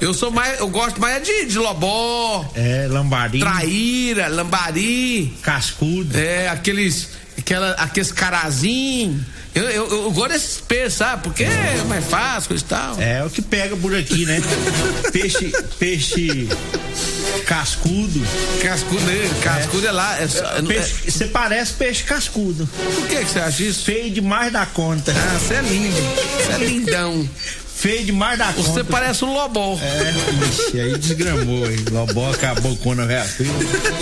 Eu 0.00 0.14
sou 0.14 0.30
mais, 0.30 0.60
eu 0.60 0.68
gosto 0.68 1.00
mais 1.00 1.22
de, 1.24 1.46
de 1.46 1.58
lobó, 1.58 2.48
É, 2.54 2.86
lambari, 2.88 3.40
traíra, 3.40 4.28
lambari, 4.28 5.34
cascudo. 5.42 6.16
é, 6.16 6.48
aqueles, 6.48 7.08
aquela, 7.36 7.72
aqueles 7.72 8.12
carazinho. 8.12 9.24
Eu, 9.54 9.64
eu, 9.64 9.90
eu 10.04 10.10
gosto 10.12 10.28
desses 10.34 10.60
peixes, 10.60 10.92
sabe? 10.94 11.22
Porque 11.24 11.42
é 11.42 11.82
mais 11.88 12.04
fácil 12.04 12.54
e 12.54 12.60
tal. 12.60 13.00
É 13.00 13.24
o 13.24 13.30
que 13.30 13.42
pega 13.42 13.76
por 13.76 13.92
aqui, 13.96 14.24
né? 14.24 14.40
peixe, 15.10 15.50
peixe 15.80 16.48
cascudo. 17.44 18.22
Cascudo, 18.62 19.00
né? 19.00 19.28
cascudo 19.42 19.86
é, 19.88 19.90
lá. 19.90 20.20
É, 20.20 20.28
só- 20.28 20.44
é- 20.58 20.62
Peixe- 20.62 21.10
Você 21.10 21.24
parece 21.26 21.72
peixe 21.72 22.04
cascudo. 22.04 22.68
por 22.94 23.06
que, 23.08 23.16
que 23.16 23.30
você 23.32 23.40
acha 23.40 23.62
isso? 23.64 23.84
Feio 23.84 24.10
demais 24.12 24.52
da 24.52 24.64
conta. 24.64 25.12
Ah, 25.12 25.38
você 25.40 25.54
é 25.54 25.62
lindo. 25.62 25.96
Você 25.96 26.52
é 26.52 26.58
lindão. 26.64 27.28
Feio 27.78 28.04
demais 28.06 28.36
da 28.36 28.50
Você 28.50 28.80
conta. 28.80 28.84
parece 28.86 29.24
um 29.24 29.32
lobó. 29.32 29.78
É, 29.80 30.44
ixi, 30.48 30.80
aí 30.80 30.98
desgramou, 30.98 31.70
hein? 31.70 31.84
Lobó 31.92 32.28
acabou 32.32 32.72
a 32.72 33.04
velha 33.04 33.22
filha. 33.22 33.52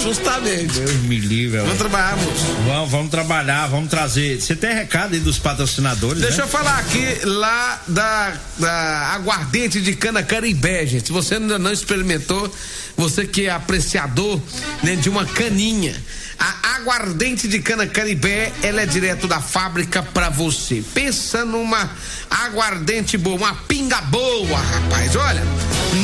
Justamente. 0.03 0.79
Deus 0.79 0.93
me 1.03 1.19
livre, 1.19 1.59
Vamos 1.59 1.77
trabalhar, 1.77 2.17
moço. 2.17 2.47
Vamos, 2.67 2.91
vamos 2.91 3.11
trabalhar, 3.11 3.67
vamos 3.67 3.91
trazer. 3.91 4.41
Você 4.41 4.57
tem 4.57 4.75
recado 4.75 5.13
aí 5.13 5.21
dos 5.21 5.39
patrocinadores, 5.39 6.23
Deixa 6.23 6.39
né? 6.39 6.45
eu 6.45 6.49
falar 6.49 6.79
aqui 6.79 7.19
lá 7.25 7.83
da, 7.87 8.33
da 8.59 9.13
aguardente 9.15 9.83
de 9.83 9.95
cana 9.95 10.23
caribé, 10.23 10.87
gente. 10.87 11.09
Se 11.09 11.13
você 11.13 11.35
ainda 11.35 11.59
não 11.59 11.71
experimentou, 11.71 12.51
você 12.97 13.27
que 13.27 13.47
é 13.47 13.51
apreciador 13.51 14.41
né, 14.83 14.97
de 14.97 15.09
uma 15.09 15.27
caninha. 15.27 15.95
A 16.39 16.77
aguardente 16.77 17.49
de 17.49 17.61
cana 17.61 17.87
caribé, 17.87 18.53
ela 18.63 18.83
é 18.83 18.87
direto 18.87 19.27
da 19.27 19.41
fábrica 19.41 20.03
pra 20.03 20.29
você. 20.29 20.85
Pensa 20.95 21.45
numa 21.45 21.91
aguardente 22.31 23.17
boa, 23.17 23.37
uma 23.37 23.55
pinga 23.55 24.01
boa, 24.03 24.59
rapaz. 24.59 25.17
Olha, 25.17 25.43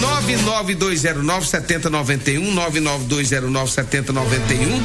99209 0.00 1.46
7091, 1.46 2.50
99209 2.50 3.70
7091. 3.70 4.82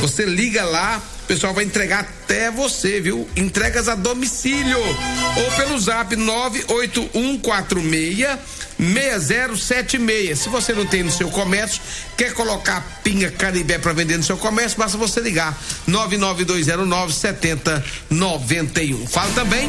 Você 0.00 0.24
liga 0.24 0.64
lá, 0.64 1.00
pessoal 1.28 1.52
vai 1.52 1.64
entregar 1.64 2.00
até 2.00 2.50
você, 2.50 3.02
viu? 3.02 3.28
Entregas 3.36 3.86
a 3.86 3.94
domicílio 3.94 4.78
ou 4.78 5.52
pelo 5.56 5.78
zap 5.78 6.16
98146 6.16 8.26
6076. 8.78 10.38
Se 10.38 10.48
você 10.48 10.72
não 10.72 10.86
tem 10.86 11.02
no 11.02 11.10
seu 11.10 11.28
comércio, 11.30 11.82
quer 12.16 12.32
colocar 12.32 13.00
pinga 13.02 13.30
caribé 13.30 13.78
para 13.78 13.92
vender 13.92 14.16
no 14.16 14.22
seu 14.22 14.36
comércio, 14.36 14.78
basta 14.78 14.96
você 14.96 15.20
ligar 15.20 15.58
99209 15.86 17.12
7091. 17.12 19.06
Fala 19.06 19.30
também 19.34 19.68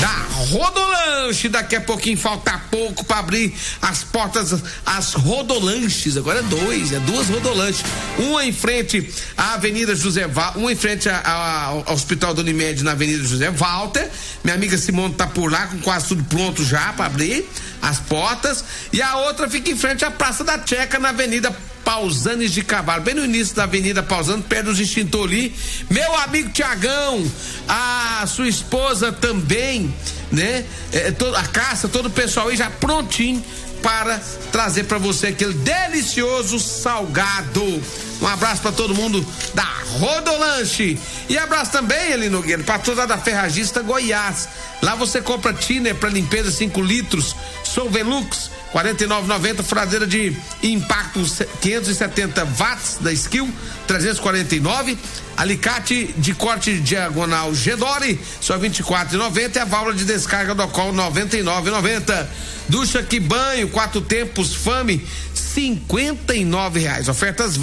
da 0.00 0.26
Rodolanche, 0.46 1.48
daqui 1.48 1.76
a 1.76 1.80
pouquinho 1.80 2.16
falta 2.16 2.60
pouco 2.70 3.04
para 3.04 3.18
abrir 3.18 3.54
as 3.82 4.04
portas 4.04 4.62
as 4.84 5.12
Rodolanches. 5.12 6.16
Agora 6.16 6.38
é 6.38 6.42
dois, 6.42 6.92
é 6.92 7.00
duas 7.00 7.28
Rodolanches. 7.28 7.84
Uma 8.18 8.44
em 8.44 8.52
frente 8.52 9.10
à 9.36 9.54
Avenida 9.54 9.94
José 9.94 10.26
Val, 10.26 10.54
uma 10.56 10.72
em 10.72 10.76
frente 10.76 10.95
a- 11.08 11.64
ao 11.84 11.92
Hospital 11.92 12.32
do 12.34 12.40
Unimed 12.40 12.82
na 12.82 12.92
Avenida 12.92 13.22
José 13.24 13.50
Walter. 13.50 14.08
Minha 14.42 14.54
amiga 14.56 14.78
Simone 14.78 15.14
tá 15.14 15.26
por 15.26 15.50
lá 15.50 15.66
com 15.66 15.78
quase 15.80 16.06
tudo 16.08 16.24
pronto 16.24 16.64
já 16.64 16.92
para 16.92 17.06
abrir 17.06 17.48
as 17.82 17.98
portas. 18.00 18.64
E 18.92 19.02
a 19.02 19.16
outra 19.16 19.48
fica 19.50 19.70
em 19.70 19.76
frente 19.76 20.04
à 20.04 20.10
Praça 20.10 20.42
da 20.44 20.58
Checa 20.64 20.98
na 20.98 21.10
Avenida 21.10 21.54
Pausanes 21.84 22.50
de 22.50 22.62
Cavalo, 22.62 23.02
bem 23.04 23.14
no 23.14 23.24
início 23.24 23.54
da 23.54 23.62
Avenida 23.62 24.02
Pausanes, 24.02 24.44
perto 24.46 24.66
dos 24.66 24.80
extintor 24.80 25.28
ali. 25.28 25.54
Meu 25.88 26.16
amigo 26.18 26.50
Tiagão, 26.50 27.24
a 27.68 28.24
sua 28.26 28.48
esposa 28.48 29.12
também, 29.12 29.94
né? 30.32 30.64
É, 30.92 31.12
to- 31.12 31.34
a 31.36 31.44
caça, 31.44 31.86
todo 31.86 32.06
o 32.06 32.10
pessoal 32.10 32.48
aí 32.48 32.56
já 32.56 32.68
prontinho 32.70 33.44
para 33.82 34.20
trazer 34.50 34.84
para 34.84 34.98
você 34.98 35.28
aquele 35.28 35.54
delicioso 35.54 36.58
salgado. 36.58 37.82
Um 38.20 38.26
abraço 38.26 38.62
para 38.62 38.72
todo 38.72 38.94
mundo 38.94 39.24
da 39.54 39.66
Rodolanche. 39.98 40.98
E 41.28 41.36
abraço 41.36 41.72
também, 41.72 42.12
Eli 42.12 42.28
Nogueira, 42.28 42.62
para 42.62 42.78
toda 42.78 43.06
da 43.06 43.18
Ferragista 43.18 43.82
Goiás. 43.82 44.48
Lá 44.82 44.94
você 44.94 45.20
compra 45.20 45.52
tiner 45.52 45.94
para 45.94 46.08
limpeza 46.08 46.50
5 46.50 46.80
litros, 46.80 47.34
Solvelux 47.64 48.50
49,90, 48.72 49.62
fradeira 49.62 50.06
de 50.06 50.36
impacto 50.62 51.24
570 51.60 52.44
watts 52.58 52.98
da 53.00 53.10
Skill 53.12 53.48
349, 53.86 54.98
alicate 55.36 56.14
de 56.18 56.34
corte 56.34 56.78
diagonal 56.80 57.54
Gedore 57.54 58.20
só 58.40 58.58
24,90 58.58 59.56
e 59.56 59.58
a 59.60 59.64
válvula 59.64 59.94
de 59.94 60.04
descarga 60.04 60.54
do 60.54 60.66
Col 60.68 60.92
99,90. 60.92 62.26
Ducha 62.68 63.02
que 63.02 63.20
banho, 63.20 63.68
quatro 63.68 64.00
tempos, 64.00 64.54
Fame, 64.54 65.06
59 65.34 66.80
reais. 66.80 67.08
Ofertas 67.08 67.58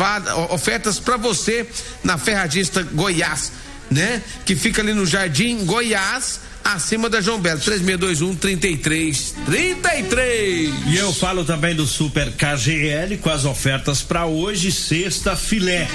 ofertas 0.49 0.99
para 0.99 1.17
você 1.17 1.67
na 2.03 2.17
Ferragista 2.17 2.81
Goiás, 2.83 3.51
né? 3.91 4.21
Que 4.45 4.55
fica 4.55 4.81
ali 4.81 4.93
no 4.93 5.05
Jardim 5.05 5.65
Goiás, 5.65 6.39
acima 6.63 7.09
da 7.09 7.21
João 7.21 7.39
Belo, 7.39 7.59
3621 7.59 8.35
33 8.35 9.35
33. 9.45 10.73
E 10.87 10.97
eu 10.97 11.13
falo 11.13 11.43
também 11.43 11.75
do 11.75 11.85
Super 11.85 12.31
KGL 12.31 13.17
com 13.17 13.29
as 13.29 13.45
ofertas 13.45 14.01
para 14.01 14.25
hoje, 14.25 14.71
sexta 14.71 15.35
filé. 15.35 15.87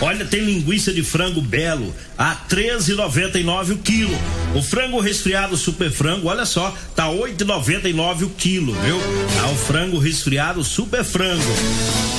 Olha, 0.00 0.24
tem 0.24 0.40
linguiça 0.40 0.92
de 0.92 1.02
frango 1.02 1.40
belo 1.40 1.94
a 2.16 2.36
13,99 2.48 3.72
o 3.72 3.78
quilo. 3.78 4.18
O 4.54 4.62
frango 4.62 5.00
resfriado 5.00 5.56
super 5.56 5.90
frango, 5.90 6.28
olha 6.28 6.46
só, 6.46 6.74
tá 6.94 7.06
8,99 7.06 8.22
o 8.22 8.30
quilo, 8.30 8.72
viu? 8.74 8.98
Ah, 9.42 9.50
o 9.50 9.56
frango 9.56 9.98
resfriado 9.98 10.62
super 10.62 11.04
frango. 11.04 11.42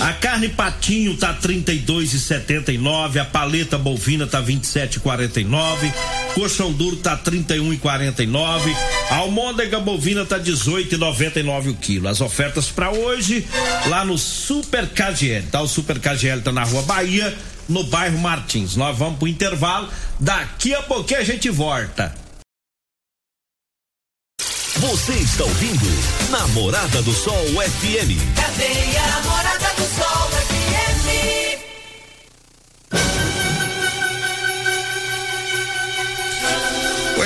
A 0.01 0.13
carne 0.13 0.49
patinho 0.49 1.15
tá 1.15 1.33
32,79, 1.33 3.17
a 3.17 3.25
paleta 3.25 3.77
bovina 3.77 4.27
tá 4.27 4.41
27,49, 4.41 5.93
coxão 6.33 6.73
duro 6.73 6.97
tá 6.97 7.17
31,49, 7.17 7.94
a 9.09 9.15
almôndega 9.15 9.79
bovina 9.79 10.25
tá 10.25 10.39
18,99 10.39 11.71
o 11.71 11.75
quilo. 11.75 12.07
As 12.07 12.21
ofertas 12.21 12.69
para 12.69 12.91
hoje 12.91 13.47
lá 13.87 14.03
no 14.03 14.17
Super 14.17 14.87
KGL, 14.87 15.47
tá? 15.47 15.61
O 15.61 15.67
Super 15.67 15.99
KGL 15.99 16.41
tá 16.41 16.51
na 16.51 16.63
Rua 16.63 16.81
Bahia, 16.83 17.35
no 17.69 17.83
bairro 17.83 18.17
Martins. 18.19 18.75
Nós 18.75 18.97
vamos 18.97 19.19
pro 19.19 19.27
intervalo, 19.27 19.89
daqui 20.19 20.73
a 20.73 20.81
pouquinho 20.81 21.19
a 21.19 21.23
gente 21.23 21.49
volta. 21.49 22.13
Você 24.77 25.13
está 25.13 25.43
ouvindo 25.45 25.85
Namorada 26.29 27.01
do 27.01 27.13
Sol 27.13 27.33
FM. 27.33 28.35
Cadeia 28.35 29.07
Namorada 29.07 29.59
do 29.59 29.64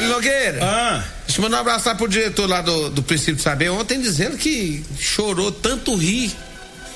Oi, 0.02 0.08
Nogueira. 0.08 0.60
Ah, 0.64 1.04
Deixa 1.26 1.40
eu 1.40 1.44
mandar 1.44 1.58
um 1.58 1.62
abraço 1.62 1.88
lá 1.88 1.96
pro 1.96 2.08
diretor 2.08 2.48
lá 2.50 2.62
do, 2.62 2.90
do 2.90 3.04
Princípio 3.04 3.36
de 3.36 3.42
Saber 3.42 3.70
ontem 3.70 4.02
dizendo 4.02 4.38
que 4.38 4.84
chorou 4.98 5.52
tanto 5.52 5.96
rir 5.96 6.32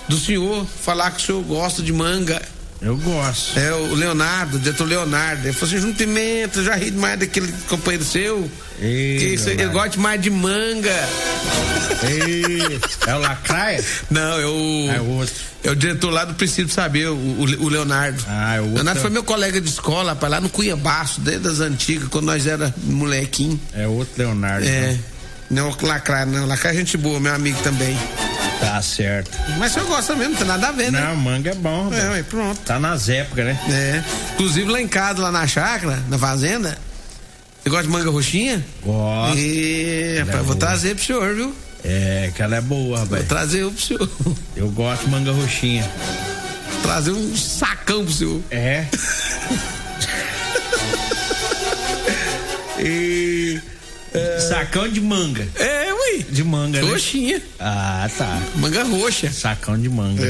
do 0.07 0.17
senhor 0.17 0.65
falar 0.65 1.11
que 1.11 1.17
o 1.21 1.25
senhor 1.25 1.43
gosta 1.43 1.81
de 1.81 1.93
manga. 1.93 2.41
Eu 2.83 2.97
gosto. 2.97 3.57
É, 3.57 3.73
o 3.73 3.95
Leonardo, 3.95 4.57
o 4.57 4.59
diretor 4.59 4.85
Leonardo. 4.85 5.45
Ele 5.45 5.53
falou 5.53 5.67
assim: 5.67 5.77
Júnior 5.79 5.97
Pimenta, 5.97 6.61
já 6.61 6.75
ri 6.75 6.91
demais 6.91 7.17
daquele 7.17 7.51
companheiro 7.69 8.03
seu. 8.03 8.51
Ei, 8.79 9.17
que 9.17 9.25
isso, 9.35 9.47
ele 9.47 9.57
Leonardo. 9.63 9.79
gosta 9.79 10.01
mais 10.01 10.21
de 10.21 10.29
manga. 10.29 11.09
Ei, 12.03 12.79
é 13.07 13.15
o 13.15 13.19
Lacraia? 13.19 13.83
Não, 14.11 14.39
é 14.39 14.45
o. 14.45 14.91
É 14.91 14.99
o 14.99 15.09
outro. 15.11 15.33
É 15.63 15.71
o 15.71 15.75
diretor 15.75 16.09
lá 16.09 16.25
do 16.25 16.33
Princípio 16.33 16.73
Saber, 16.73 17.07
o, 17.07 17.15
o, 17.15 17.41
o 17.41 17.69
Leonardo. 17.69 18.21
Ah, 18.27 18.55
é 18.55 18.59
o 18.59 18.63
outro. 18.63 18.75
Leonardo 18.75 18.99
foi 18.99 19.09
meu 19.09 19.23
colega 19.23 19.61
de 19.61 19.69
escola, 19.69 20.11
rapaz, 20.11 20.29
lá 20.29 20.41
no 20.41 20.49
Cuiabaço, 20.49 21.21
desde 21.21 21.47
as 21.47 21.61
antigas, 21.61 22.09
quando 22.09 22.25
nós 22.25 22.45
era 22.45 22.73
molequinho. 22.83 23.57
É 23.73 23.87
outro 23.87 24.13
Leonardo. 24.17 24.67
É. 24.67 24.91
então. 24.91 25.13
Não, 25.49 25.77
Lacraia, 25.87 26.25
não. 26.25 26.45
Lacraia 26.45 26.75
é 26.75 26.77
gente 26.79 26.97
boa, 26.97 27.17
meu 27.19 27.33
amigo 27.33 27.61
também. 27.63 27.97
Tá 28.59 28.81
certo. 28.81 29.31
Mas 29.57 29.75
eu 29.75 29.85
gosto 29.85 30.15
mesmo, 30.15 30.31
não 30.31 30.37
tem 30.39 30.47
nada 30.47 30.69
a 30.69 30.71
ver, 30.71 30.91
né? 30.91 31.01
Não, 31.01 31.15
manga 31.15 31.51
é 31.51 31.55
bom, 31.55 31.91
É, 31.93 32.09
ué, 32.11 32.23
pronto. 32.23 32.59
Tá 32.61 32.79
nas 32.79 33.09
épocas, 33.09 33.45
né? 33.45 33.59
É. 33.69 34.03
Inclusive 34.33 34.71
lá 34.71 34.81
em 34.81 34.87
casa, 34.87 35.21
lá 35.21 35.31
na 35.31 35.45
chácara, 35.47 36.01
na 36.09 36.17
fazenda. 36.17 36.77
Você 37.61 37.69
gosta 37.69 37.83
de 37.85 37.89
manga 37.89 38.09
roxinha? 38.09 38.63
Gosto. 38.83 39.37
E, 39.37 40.17
rapaz, 40.19 40.37
vou 40.37 40.45
boa. 40.47 40.55
trazer 40.57 40.95
pro 40.95 41.05
senhor, 41.05 41.35
viu? 41.35 41.55
É, 41.85 42.31
que 42.35 42.41
ela 42.41 42.55
é 42.55 42.61
boa, 42.61 42.97
Vou 42.99 43.05
rapaz. 43.05 43.27
trazer 43.27 43.65
um 43.65 43.73
pro 43.73 43.81
senhor. 43.81 44.09
Eu 44.55 44.69
gosto 44.69 45.03
de 45.05 45.11
manga 45.11 45.31
roxinha. 45.31 45.89
trazer 46.81 47.11
um 47.11 47.35
sacão 47.35 48.03
pro 48.05 48.13
senhor. 48.13 48.41
É. 48.51 48.85
e. 52.79 53.59
Sacão 54.49 54.87
de 54.87 55.01
manga. 55.01 55.47
É, 55.55 55.72
ui. 56.13 56.25
De 56.29 56.43
manga, 56.43 56.81
né? 56.81 56.91
Roxinha. 56.91 57.41
Ah, 57.59 58.09
tá. 58.17 58.41
Manga 58.55 58.83
roxa. 58.83 59.31
Sacão 59.31 59.77
de 59.77 59.89
manga. 59.89 60.23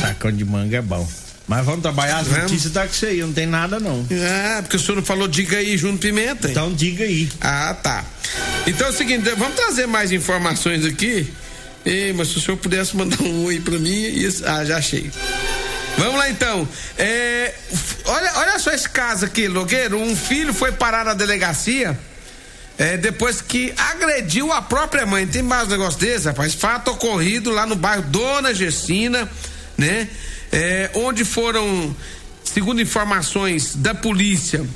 Sacão 0.00 0.32
de 0.32 0.44
manga 0.44 0.76
é 0.76 0.82
bom. 0.82 1.08
Mas 1.46 1.64
vamos 1.64 1.82
trabalhar 1.82 2.18
as 2.18 2.28
Vamos. 2.28 2.44
notícias 2.44 2.72
tá 2.72 2.86
com 2.86 2.92
você 2.92 3.06
aí, 3.06 3.20
não 3.20 3.32
tem 3.32 3.46
nada 3.46 3.80
não. 3.80 4.06
Ah, 4.12 4.62
porque 4.62 4.76
o 4.76 4.80
senhor 4.80 4.96
não 4.96 5.02
falou 5.02 5.26
diga 5.26 5.58
aí, 5.58 5.76
Júnior 5.76 5.98
Pimenta. 5.98 6.48
Então 6.48 6.72
diga 6.72 7.04
aí. 7.04 7.28
Ah, 7.40 7.74
tá. 7.74 8.04
Então 8.66 8.86
é 8.86 8.90
o 8.90 8.92
seguinte, 8.92 9.28
vamos 9.36 9.56
trazer 9.56 9.86
mais 9.86 10.12
informações 10.12 10.84
aqui. 10.84 11.30
Ei, 11.84 12.12
mas 12.12 12.28
se 12.28 12.38
o 12.38 12.40
senhor 12.40 12.56
pudesse 12.56 12.96
mandar 12.96 13.20
um 13.22 13.44
oi 13.44 13.60
pra 13.60 13.76
mim, 13.78 13.90
isso. 13.90 14.44
Ah, 14.46 14.64
já 14.64 14.78
achei. 14.78 15.10
Vamos 15.98 16.14
lá 16.14 16.30
então. 16.30 16.66
É, 16.96 17.52
olha, 18.06 18.32
olha 18.36 18.58
só 18.58 18.70
esse 18.70 18.88
caso 18.88 19.26
aqui, 19.26 19.48
Logueiro. 19.48 19.98
Um 19.98 20.14
filho 20.16 20.54
foi 20.54 20.72
parar 20.72 21.04
na 21.04 21.12
delegacia 21.12 21.98
é, 22.82 22.96
depois 22.96 23.40
que 23.40 23.72
agrediu 23.76 24.52
a 24.52 24.60
própria 24.60 25.06
mãe. 25.06 25.24
Tem 25.24 25.40
mais 25.40 25.68
um 25.68 25.70
negócio 25.70 26.00
desse, 26.00 26.26
rapaz? 26.26 26.52
Fato 26.52 26.90
ocorrido 26.90 27.48
lá 27.52 27.64
no 27.64 27.76
bairro 27.76 28.02
Dona 28.02 28.52
Gersina, 28.52 29.30
né? 29.78 30.08
É, 30.50 30.90
onde 30.94 31.24
foram, 31.24 31.94
segundo 32.42 32.80
informações 32.80 33.76
da 33.76 33.94
polícia, 33.94 34.66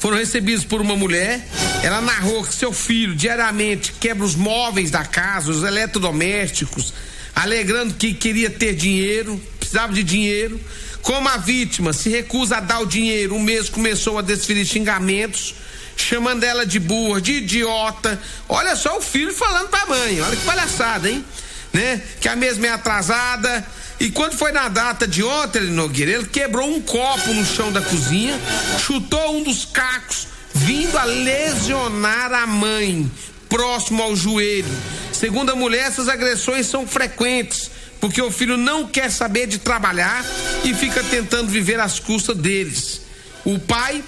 foram 0.00 0.16
recebidos 0.16 0.64
por 0.64 0.80
uma 0.80 0.96
mulher. 0.96 1.46
Ela 1.84 2.00
narrou 2.00 2.42
que 2.42 2.52
seu 2.52 2.72
filho 2.72 3.14
diariamente 3.14 3.92
quebra 3.92 4.24
os 4.24 4.34
móveis 4.34 4.90
da 4.90 5.04
casa, 5.04 5.52
os 5.52 5.62
eletrodomésticos, 5.62 6.92
alegando 7.32 7.94
que 7.94 8.12
queria 8.12 8.50
ter 8.50 8.74
dinheiro, 8.74 9.40
precisava 9.60 9.92
de 9.92 10.02
dinheiro. 10.02 10.60
Como 11.00 11.28
a 11.28 11.36
vítima 11.36 11.92
se 11.92 12.08
recusa 12.08 12.56
a 12.56 12.60
dar 12.60 12.80
o 12.80 12.86
dinheiro, 12.86 13.36
o 13.36 13.40
mesmo 13.40 13.72
começou 13.72 14.18
a 14.18 14.22
desferir 14.22 14.66
xingamentos, 14.66 15.54
chamando 15.96 16.44
ela 16.44 16.66
de 16.66 16.78
burra, 16.78 17.20
de 17.20 17.32
idiota. 17.34 18.20
Olha 18.48 18.76
só 18.76 18.98
o 18.98 19.00
filho 19.00 19.32
falando 19.32 19.68
pra 19.68 19.86
mãe, 19.86 20.20
olha 20.20 20.36
que 20.36 20.44
palhaçada, 20.44 21.08
hein? 21.08 21.24
Né? 21.72 22.02
Que 22.20 22.28
a 22.28 22.36
mesma 22.36 22.66
é 22.66 22.70
atrasada. 22.70 23.66
E 23.98 24.10
quando 24.10 24.36
foi 24.36 24.52
na 24.52 24.68
data 24.68 25.06
de 25.06 25.22
ontem, 25.22 25.58
ele 25.58 25.70
Nogueira, 25.70 26.12
ele 26.12 26.26
quebrou 26.26 26.68
um 26.68 26.80
copo 26.80 27.32
no 27.32 27.44
chão 27.44 27.72
da 27.72 27.80
cozinha, 27.80 28.38
chutou 28.84 29.36
um 29.36 29.42
dos 29.42 29.64
cacos, 29.64 30.26
vindo 30.52 30.98
a 30.98 31.04
lesionar 31.04 32.32
a 32.32 32.46
mãe, 32.46 33.10
próximo 33.48 34.02
ao 34.02 34.16
joelho. 34.16 34.70
Segundo 35.12 35.50
a 35.50 35.56
mulher, 35.56 35.86
essas 35.86 36.08
agressões 36.08 36.66
são 36.66 36.86
frequentes, 36.86 37.70
porque 38.00 38.20
o 38.20 38.30
filho 38.30 38.56
não 38.56 38.86
quer 38.86 39.10
saber 39.10 39.46
de 39.46 39.58
trabalhar 39.58 40.24
e 40.64 40.74
fica 40.74 41.02
tentando 41.04 41.48
viver 41.48 41.78
às 41.80 41.98
custas 41.98 42.36
deles. 42.36 43.00
O 43.44 43.58
pai, 43.58 44.02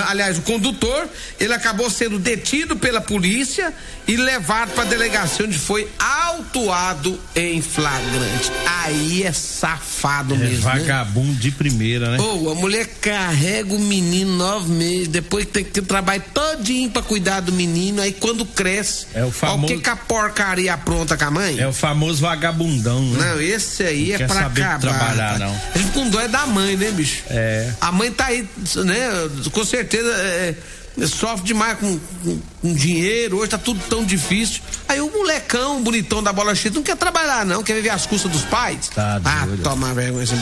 aliás, 0.00 0.38
o 0.38 0.42
condutor, 0.42 1.08
ele 1.38 1.52
acabou 1.52 1.90
sendo 1.90 2.18
detido 2.18 2.76
pela 2.76 3.00
polícia 3.00 3.72
e 4.08 4.16
levado 4.16 4.70
para 4.70 4.82
a 4.84 4.86
delegacia 4.86 5.44
onde 5.44 5.58
foi 5.58 5.88
autuado 5.98 7.20
em 7.36 7.60
flagrante. 7.60 8.50
Aí 8.66 9.22
é 9.22 9.32
safado 9.32 10.34
É 10.34 10.38
mesmo. 10.38 10.56
né? 10.56 10.60
vagabundo 10.78 11.34
de 11.34 11.50
primeira, 11.50 12.10
né? 12.10 12.18
Ô, 12.20 12.50
a 12.50 12.54
mulher 12.54 12.86
carrega 13.00 13.74
o 13.74 13.78
menino 13.78 14.36
nove 14.36 14.70
meses, 14.72 15.08
depois 15.08 15.46
tem 15.46 15.62
que 15.64 15.70
ter 15.70 15.82
trabalho 15.82 16.22
todinho 16.32 16.90
pra 16.90 17.02
cuidar 17.02 17.40
do 17.40 17.52
menino, 17.52 18.00
aí 18.02 18.12
quando 18.12 18.44
cresce. 18.44 19.06
É 19.14 19.24
o 19.24 19.30
famoso- 19.30 19.64
Ó, 19.72 19.76
que, 19.76 19.82
que 19.82 19.88
a 19.90 19.96
porcaria 19.96 20.74
apronta 20.74 21.16
com 21.16 21.24
a 21.24 21.30
mãe? 21.30 21.58
É 21.60 21.66
o 21.68 21.72
famoso 21.72 22.22
vagabundão, 22.22 23.02
né? 23.02 23.32
Não, 23.34 23.40
esse 23.40 23.82
aí 23.84 24.08
Não 24.08 24.14
é 24.14 24.18
de 24.18 24.24
acabar. 24.24 24.78
trabalhar, 24.80 25.38
não. 25.38 25.60
A 25.74 25.78
gente 25.78 25.92
com 25.92 26.08
dó 26.08 26.20
é 26.20 26.28
da 26.28 26.46
mãe, 26.46 26.76
né, 26.76 26.90
bicho? 26.90 27.22
É. 27.28 27.70
A 27.80 27.92
mãe 27.92 28.10
tá 28.10 28.26
aí, 28.26 28.48
né? 28.84 29.08
Com 29.52 29.64
certeza 29.64 29.81
é, 29.84 30.54
é, 31.00 31.06
sofre 31.06 31.44
demais 31.46 31.78
com, 31.78 31.98
com- 32.24 32.40
com 32.60 32.74
dinheiro, 32.74 33.38
hoje 33.38 33.50
tá 33.50 33.58
tudo 33.58 33.80
tão 33.88 34.04
difícil. 34.04 34.60
Aí 34.88 35.00
o 35.00 35.10
molecão 35.10 35.82
bonitão 35.82 36.22
da 36.22 36.32
bola 36.32 36.54
cheia 36.54 36.74
não 36.74 36.82
quer 36.82 36.96
trabalhar, 36.96 37.46
não, 37.46 37.62
quer 37.62 37.74
viver 37.74 37.90
às 37.90 38.04
custas 38.06 38.30
dos 38.30 38.42
pais. 38.42 38.88
Tá 38.94 39.20
ah, 39.24 39.46
doido. 39.46 39.62
toma 39.62 39.92
vergonha 39.94 40.26
sem. 40.26 40.38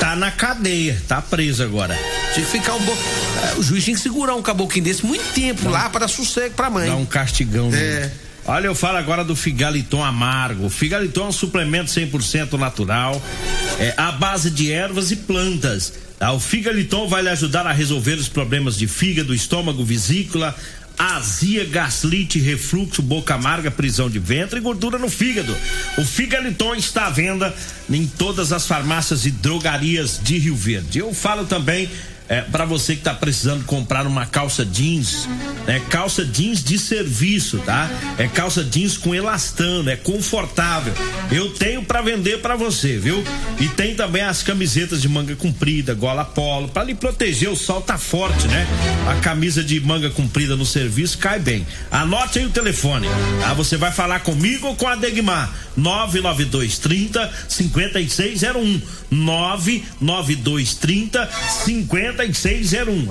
Tá 0.00 0.16
na 0.16 0.30
cadeia, 0.30 1.00
tá 1.06 1.20
preso 1.22 1.62
agora. 1.62 1.98
Tinha 2.34 2.44
que 2.46 2.52
ficar 2.52 2.74
um 2.74 2.80
bom. 2.80 2.96
é, 3.44 3.58
O 3.58 3.62
juiz 3.62 3.84
tinha 3.84 3.94
que 3.96 4.02
segurar 4.02 4.34
um 4.34 4.42
caboclinho 4.42 4.84
desse 4.84 5.04
muito 5.04 5.24
tempo 5.34 5.68
lá 5.68 5.88
para 5.90 6.00
dar 6.00 6.08
sossego 6.08 6.54
pra 6.54 6.70
mãe. 6.70 6.88
Dá 6.88 6.96
um 6.96 7.04
castigão. 7.06 7.70
É. 7.72 8.10
Olha, 8.44 8.66
eu 8.66 8.74
falo 8.74 8.98
agora 8.98 9.22
do 9.22 9.36
Figaliton 9.36 10.02
amargo. 10.02 10.68
Figaliton 10.68 11.26
é 11.26 11.28
um 11.28 11.32
suplemento 11.32 11.90
100% 11.90 12.54
natural, 12.54 13.22
é 13.78 13.94
à 13.96 14.10
base 14.10 14.50
de 14.50 14.72
ervas 14.72 15.12
e 15.12 15.16
plantas. 15.16 15.92
tá? 16.18 16.32
O 16.32 16.40
Figaliton 16.40 17.06
vai 17.06 17.22
lhe 17.22 17.28
ajudar 17.28 17.66
a 17.66 17.72
resolver 17.72 18.14
os 18.14 18.28
problemas 18.28 18.76
de 18.76 18.88
fígado, 18.88 19.32
estômago, 19.32 19.84
vesícula, 19.84 20.56
azia, 20.98 21.64
gastrite, 21.64 22.40
refluxo, 22.40 23.00
boca 23.00 23.34
amarga, 23.34 23.70
prisão 23.70 24.10
de 24.10 24.18
ventre 24.18 24.58
e 24.58 24.62
gordura 24.62 24.98
no 24.98 25.08
fígado. 25.08 25.56
O 25.96 26.04
Figaliton 26.04 26.74
está 26.74 27.06
à 27.06 27.10
venda 27.10 27.54
em 27.88 28.06
todas 28.06 28.52
as 28.52 28.66
farmácias 28.66 29.24
e 29.24 29.30
drogarias 29.30 30.20
de 30.20 30.36
Rio 30.38 30.56
Verde. 30.56 30.98
Eu 30.98 31.14
falo 31.14 31.46
também 31.46 31.88
é, 32.32 32.40
para 32.40 32.64
você 32.64 32.94
que 32.94 33.02
está 33.02 33.12
precisando 33.12 33.62
comprar 33.64 34.06
uma 34.06 34.24
calça 34.24 34.64
jeans, 34.64 35.28
é 35.66 35.78
calça 35.78 36.24
jeans 36.24 36.64
de 36.64 36.78
serviço, 36.78 37.58
tá? 37.58 37.90
É 38.16 38.26
calça 38.26 38.64
jeans 38.64 38.96
com 38.96 39.14
elastano, 39.14 39.90
é 39.90 39.96
confortável. 39.96 40.94
Eu 41.30 41.50
tenho 41.50 41.82
para 41.82 42.00
vender 42.00 42.40
para 42.40 42.56
você, 42.56 42.96
viu? 42.96 43.22
E 43.60 43.68
tem 43.68 43.94
também 43.94 44.22
as 44.22 44.42
camisetas 44.42 45.02
de 45.02 45.10
manga 45.10 45.36
comprida, 45.36 45.92
gola 45.92 46.24
polo, 46.24 46.68
para 46.68 46.84
lhe 46.84 46.94
proteger, 46.94 47.50
o 47.50 47.56
sol 47.56 47.82
tá 47.82 47.98
forte, 47.98 48.48
né? 48.48 48.66
A 49.10 49.16
camisa 49.16 49.62
de 49.62 49.78
manga 49.80 50.08
comprida 50.08 50.56
no 50.56 50.64
serviço 50.64 51.18
cai 51.18 51.38
bem. 51.38 51.66
Anote 51.90 52.38
aí 52.38 52.46
o 52.46 52.50
telefone, 52.50 53.08
tá? 53.42 53.52
Você 53.52 53.76
vai 53.76 53.92
falar 53.92 54.20
comigo 54.20 54.68
ou 54.68 54.74
com 54.74 54.88
a 54.88 54.96
Degmar? 54.96 55.52
99230 55.76 57.30
5601 57.48 58.80
99230 59.10 61.28
5601. 61.66 62.21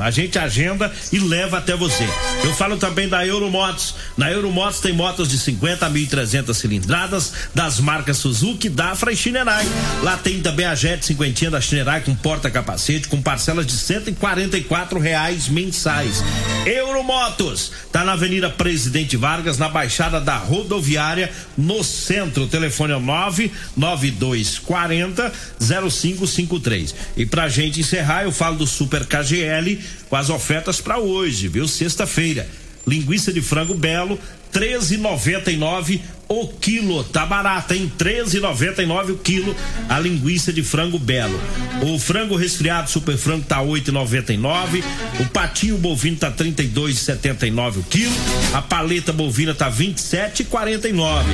A 0.01 0.11
gente 0.11 0.37
agenda 0.37 0.91
e 1.11 1.19
leva 1.19 1.57
até 1.57 1.75
você. 1.75 2.07
Eu 2.43 2.53
falo 2.53 2.77
também 2.77 3.07
da 3.07 3.25
Euromotos. 3.25 3.95
Na 4.17 4.31
Euromotos 4.31 4.79
tem 4.79 4.93
motos 4.93 5.29
de 5.29 5.37
50 5.37 5.85
a 5.85 5.89
1.300 5.89 6.53
cilindradas 6.53 7.33
das 7.53 7.79
marcas 7.79 8.17
Suzuki, 8.17 8.69
Dafra 8.69 9.11
e 9.11 9.15
Shinerai. 9.15 9.65
Lá 10.03 10.17
tem 10.17 10.41
também 10.41 10.65
a 10.65 10.75
Jet 10.75 11.05
50 11.05 11.49
da 11.49 11.61
Shinerai 11.61 12.01
com 12.01 12.15
porta-capacete 12.15 13.07
com 13.07 13.21
parcelas 13.21 13.65
de 13.65 13.73
144 13.73 14.99
reais 14.99 15.47
mensais. 15.47 16.23
Euromotos 16.65 17.71
tá 17.91 18.03
na 18.03 18.13
Avenida 18.13 18.49
Presidente 18.49 19.17
Vargas, 19.17 19.57
na 19.57 19.69
Baixada 19.69 20.21
da 20.21 20.37
Rodoviária, 20.37 21.31
no 21.57 21.83
centro. 21.83 22.43
O 22.43 22.47
telefone 22.47 22.93
é 22.93 22.95
o 22.95 22.99
99240 22.99 25.31
0553. 25.79 26.93
E 27.17 27.25
pra 27.25 27.49
gente 27.49 27.79
encerrar, 27.79 28.23
eu 28.23 28.31
falo 28.31 28.57
do 28.57 28.67
Super 28.67 28.90
KGL 28.99 29.79
com 30.09 30.15
as 30.15 30.29
ofertas 30.29 30.81
para 30.81 30.99
hoje, 30.99 31.47
viu? 31.47 31.67
Sexta-feira. 31.67 32.47
Linguiça 32.85 33.31
de 33.31 33.41
frango 33.41 33.73
belo, 33.73 34.19
13,99 34.53 36.01
o 36.39 36.47
quilo. 36.47 37.03
Tá 37.03 37.25
barato, 37.25 37.73
hein? 37.73 37.91
13,99 37.97 39.11
o 39.11 39.17
quilo 39.17 39.55
a 39.89 39.99
linguiça 39.99 40.53
de 40.53 40.63
frango 40.63 40.97
belo. 40.97 41.39
O 41.81 41.99
frango 41.99 42.35
resfriado 42.35 42.89
super 42.89 43.17
frango 43.17 43.45
tá 43.45 43.61
8,99. 43.61 44.83
O 45.19 45.25
patinho 45.25 45.77
bovino 45.77 46.17
tá 46.17 46.31
32,79 46.31 47.77
o 47.77 47.83
quilo. 47.83 48.13
A 48.53 48.61
paleta 48.61 49.11
bovina 49.11 49.53
tá 49.53 49.69
27,49. 49.69 51.25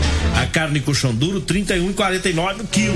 A 0.41 0.45
carne 0.47 0.79
coxão 0.79 1.13
duro 1.13 1.41
31,49 1.41 2.61
o 2.61 2.67
quilo. 2.67 2.95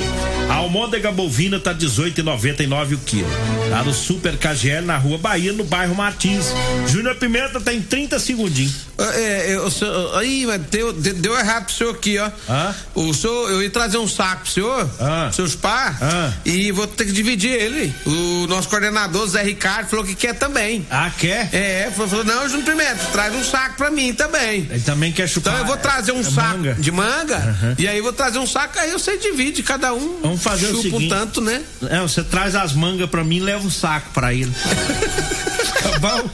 A 0.50 0.56
almôndega 0.56 1.12
bovina 1.12 1.60
tá 1.60 1.74
18,99 1.74 2.94
o 2.94 2.98
quilo. 3.00 3.30
Tá 3.70 3.84
no 3.84 3.94
Super 3.94 4.38
KGL 4.38 4.86
na 4.86 4.98
Rua 4.98 5.18
Bahia, 5.18 5.54
no 5.54 5.64
bairro 5.64 5.96
Martins. 5.96 6.46
Júnior 6.88 7.16
Pimenta 7.16 7.60
tem 7.62 7.82
30 7.82 8.20
segundinhos. 8.20 8.88
É, 8.98 9.56
eu, 9.56 9.70
eu, 9.82 10.16
aí, 10.18 10.46
deu, 10.70 10.94
deu 10.94 11.38
errado 11.38 11.66
pro 11.66 11.74
senhor 11.74 11.91
aqui, 11.92 12.18
ó. 12.18 12.30
Hã? 12.50 12.76
O 12.96 13.14
senhor, 13.14 13.50
eu 13.52 13.62
ia 13.64 13.70
trazer 13.70 13.98
um 13.98 14.08
saco 14.08 14.44
pro 14.44 14.52
senhor, 14.52 14.90
Ah. 15.00 15.30
seus 15.34 15.56
pá, 15.56 15.96
Ah. 16.02 16.32
e 16.46 16.72
vou 16.72 16.88
ter 16.88 17.06
que 17.06 17.12
dividir 17.12 17.52
ele. 17.52 17.94
O 18.06 18.48
nosso 18.48 18.68
coordenador, 18.70 19.28
Zé 19.28 19.44
Ricardo, 19.44 19.88
falou 19.90 20.06
que 20.06 20.16
quer 20.16 20.34
também. 20.36 20.86
Ah, 20.90 21.12
quer? 21.18 21.50
É, 21.54 21.92
falou, 21.96 22.10
falou 22.10 22.26
não, 22.26 22.48
Júnior 22.50 22.66
Pimenta, 22.66 23.04
traz 23.12 23.34
um 23.36 23.44
saco 23.44 23.76
pra 23.78 23.92
mim 23.92 24.14
também. 24.14 24.68
Ele 24.70 24.80
também 24.82 25.12
quer 25.12 25.28
chupar. 25.28 25.54
Então 25.54 25.64
eu 25.64 25.68
vou 25.68 25.78
trazer 25.78 26.12
um 26.12 26.22
é, 26.22 26.24
saco 26.24 26.58
manga. 26.58 26.74
de 26.76 26.92
manga, 26.92 27.76
e 27.78 27.88
aí 27.88 28.02
vou 28.02 28.14
trazer 28.14 28.40
um 28.40 28.48
saco, 28.48 28.78
aí 28.80 28.92
você 28.92 29.18
divide, 29.18 29.64
cada 29.64 29.94
um 29.94 30.20
Vamos 30.22 30.42
fazer 30.42 30.68
o 30.68 30.70
chupa 30.70 30.82
seguinte. 30.84 31.06
um 31.06 31.10
tanto, 31.10 31.42
né? 31.42 31.62
É, 31.90 32.00
você 32.02 32.24
traz 32.24 32.56
as 32.56 32.74
mangas 32.74 33.10
pra 33.10 33.24
mim 33.24 33.38
e 33.38 33.42
leva 33.42 33.66
um 33.66 33.70
saco 33.72 34.10
pra 34.14 34.34
ele. 34.34 34.52
tá 35.82 36.00
bom? 36.00 36.30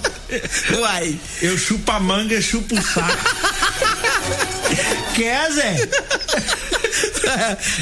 Uai. 0.80 1.18
Eu 1.42 1.58
chupo 1.58 1.90
a 1.92 2.00
manga 2.00 2.36
e 2.36 2.42
chupo 2.42 2.76
o 2.76 2.82
saco. 2.82 3.18
Quer, 5.18 5.52
Zé? 5.52 5.76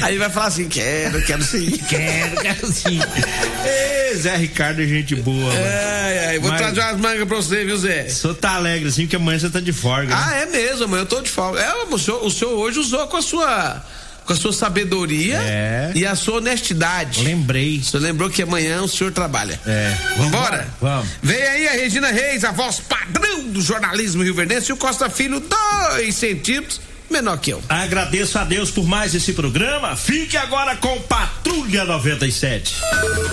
Aí 0.02 0.16
vai 0.18 0.30
falar 0.30 0.46
assim, 0.46 0.68
quero, 0.68 1.22
quero 1.22 1.42
sim. 1.44 1.70
Quero, 1.88 2.40
quero 2.40 2.72
sim. 2.72 2.98
Ê, 3.64 4.14
Zé 4.16 4.36
Ricardo 4.36 4.80
é 4.82 4.86
gente 4.86 5.14
boa, 5.16 5.36
mano. 5.52 5.60
Ai, 5.66 6.18
ai, 6.28 6.38
vou 6.38 6.50
Mas- 6.50 6.60
trazer 6.60 6.80
umas 6.80 6.96
mangas 7.00 7.28
pra 7.28 7.36
você, 7.36 7.64
viu, 7.64 7.76
Zé? 7.76 8.04
O 8.08 8.10
senhor 8.10 8.34
tá 8.34 8.52
alegre 8.54 8.88
assim, 8.88 9.02
porque 9.02 9.16
amanhã 9.16 9.38
você 9.38 9.50
tá 9.50 9.60
de 9.60 9.72
folga. 9.72 10.06
né? 10.06 10.16
Ah, 10.16 10.34
é 10.36 10.46
mesmo, 10.46 10.88
mas 10.88 11.00
eu 11.00 11.06
tô 11.06 11.20
de 11.20 11.30
folga. 11.30 11.60
É, 11.60 11.72
o 11.90 11.98
senhor, 11.98 12.24
o 12.24 12.30
senhor 12.30 12.52
hoje 12.52 12.78
usou 12.78 13.06
com 13.06 13.16
a 13.18 13.22
sua 13.22 13.84
com 14.24 14.32
a 14.32 14.36
sua 14.36 14.52
sabedoria 14.52 15.36
É. 15.40 15.92
e 15.94 16.04
a 16.04 16.16
sua 16.16 16.38
honestidade. 16.38 17.22
Lembrei. 17.22 17.78
O 17.78 17.84
senhor 17.84 18.02
lembrou 18.02 18.28
que 18.28 18.42
amanhã 18.42 18.82
o 18.82 18.88
senhor 18.88 19.12
trabalha. 19.12 19.60
É. 19.64 19.94
Vambora? 20.16 20.66
Vamos. 20.80 21.08
Vem 21.22 21.40
aí 21.40 21.68
a 21.68 21.72
Regina 21.72 22.10
Reis, 22.10 22.42
a 22.42 22.50
voz 22.50 22.80
padrão 22.80 23.44
do 23.50 23.60
jornalismo 23.62 24.24
rio-verdense, 24.24 24.68
e 24.70 24.72
o 24.72 24.76
Costa 24.76 25.08
Filho, 25.08 25.38
dois 25.38 26.16
centímetros 26.16 26.80
menor 27.10 27.38
que 27.38 27.50
eu. 27.52 27.62
Agradeço 27.68 28.38
a 28.38 28.44
Deus 28.44 28.70
por 28.70 28.84
mais 28.86 29.14
esse 29.14 29.32
programa. 29.32 29.94
Fique 29.96 30.36
agora 30.36 30.76
com 30.76 31.00
Patrulha 31.02 31.84
97. 31.84 32.74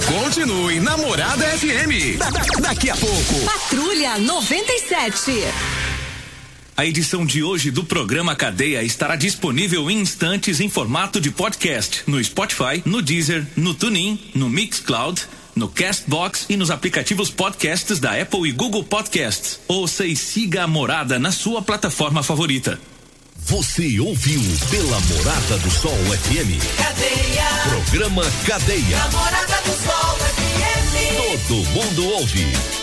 Continue 0.08 0.80
Namorada 0.80 1.46
FM. 1.58 2.18
Da- 2.18 2.30
da- 2.30 2.60
daqui 2.70 2.90
a 2.90 2.96
pouco. 2.96 3.40
Patrulha 3.46 4.18
97. 4.18 5.32
A 6.76 6.86
edição 6.86 7.24
de 7.24 7.44
hoje 7.44 7.70
do 7.70 7.84
programa 7.84 8.36
Cadeia 8.36 8.82
estará 8.82 9.16
disponível 9.16 9.92
em 9.92 10.00
instantes 10.02 10.60
em 10.60 10.68
formato 10.70 11.22
de 11.22 11.30
podcast 11.30 12.02
no 12.08 12.24
Spotify, 12.24 12.82
no 12.84 13.00
Deezer, 13.02 13.46
no 13.56 13.76
TuneIn, 13.76 14.20
no 14.34 14.50
Mixcloud, 14.50 15.22
no 15.56 15.68
Castbox 15.68 16.48
e 16.50 16.58
nos 16.58 16.72
aplicativos 16.72 17.30
podcasts 17.30 18.00
da 18.00 18.20
Apple 18.20 18.50
e 18.50 18.52
Google 18.52 18.84
Podcasts. 18.84 19.60
Ouça 19.68 20.04
e 20.04 20.16
siga 20.16 20.64
a 20.64 20.68
morada 20.68 21.20
na 21.20 21.32
sua 21.32 21.62
plataforma 21.62 22.24
favorita. 22.24 22.80
Você 23.46 24.00
ouviu 24.00 24.42
pela 24.72 25.00
Morada 25.02 25.58
do 25.58 25.70
Sol 25.70 25.92
FM. 25.92 26.64
Cadeia. 26.78 27.46
Programa 27.68 28.24
Cadeia. 28.48 28.98
Namorada 28.98 29.62
do 29.66 29.72
Sol 29.86 30.18
FM. 30.18 31.48
Todo 31.48 31.56
mundo 31.72 32.08
ouve. 32.14 32.83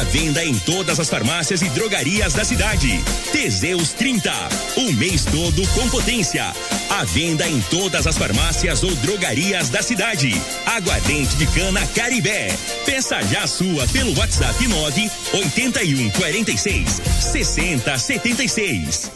À 0.00 0.02
venda 0.04 0.42
em 0.42 0.58
todas 0.60 0.98
as 0.98 1.10
farmácias 1.10 1.60
e 1.60 1.68
drogarias 1.68 2.32
da 2.32 2.42
cidade. 2.42 3.04
Teseus 3.32 3.92
30. 3.92 4.32
O 4.78 4.92
mês 4.94 5.26
todo 5.26 5.60
com 5.74 5.90
potência. 5.90 6.54
À 6.88 7.04
venda 7.04 7.46
em 7.46 7.60
todas 7.68 8.06
as 8.06 8.16
farmácias 8.16 8.82
ou 8.82 8.94
drogarias 8.96 9.68
da 9.68 9.82
cidade. 9.82 10.32
Aguardente 10.64 11.36
de 11.36 11.46
cana 11.48 11.86
Caribé. 11.88 12.48
Peça 12.86 13.20
já 13.24 13.46
sua 13.46 13.86
pelo 13.88 14.18
WhatsApp 14.18 14.66
9 14.66 15.10
81 15.34 16.10
46 16.12 17.02
60 17.20 17.98
76. 17.98 19.10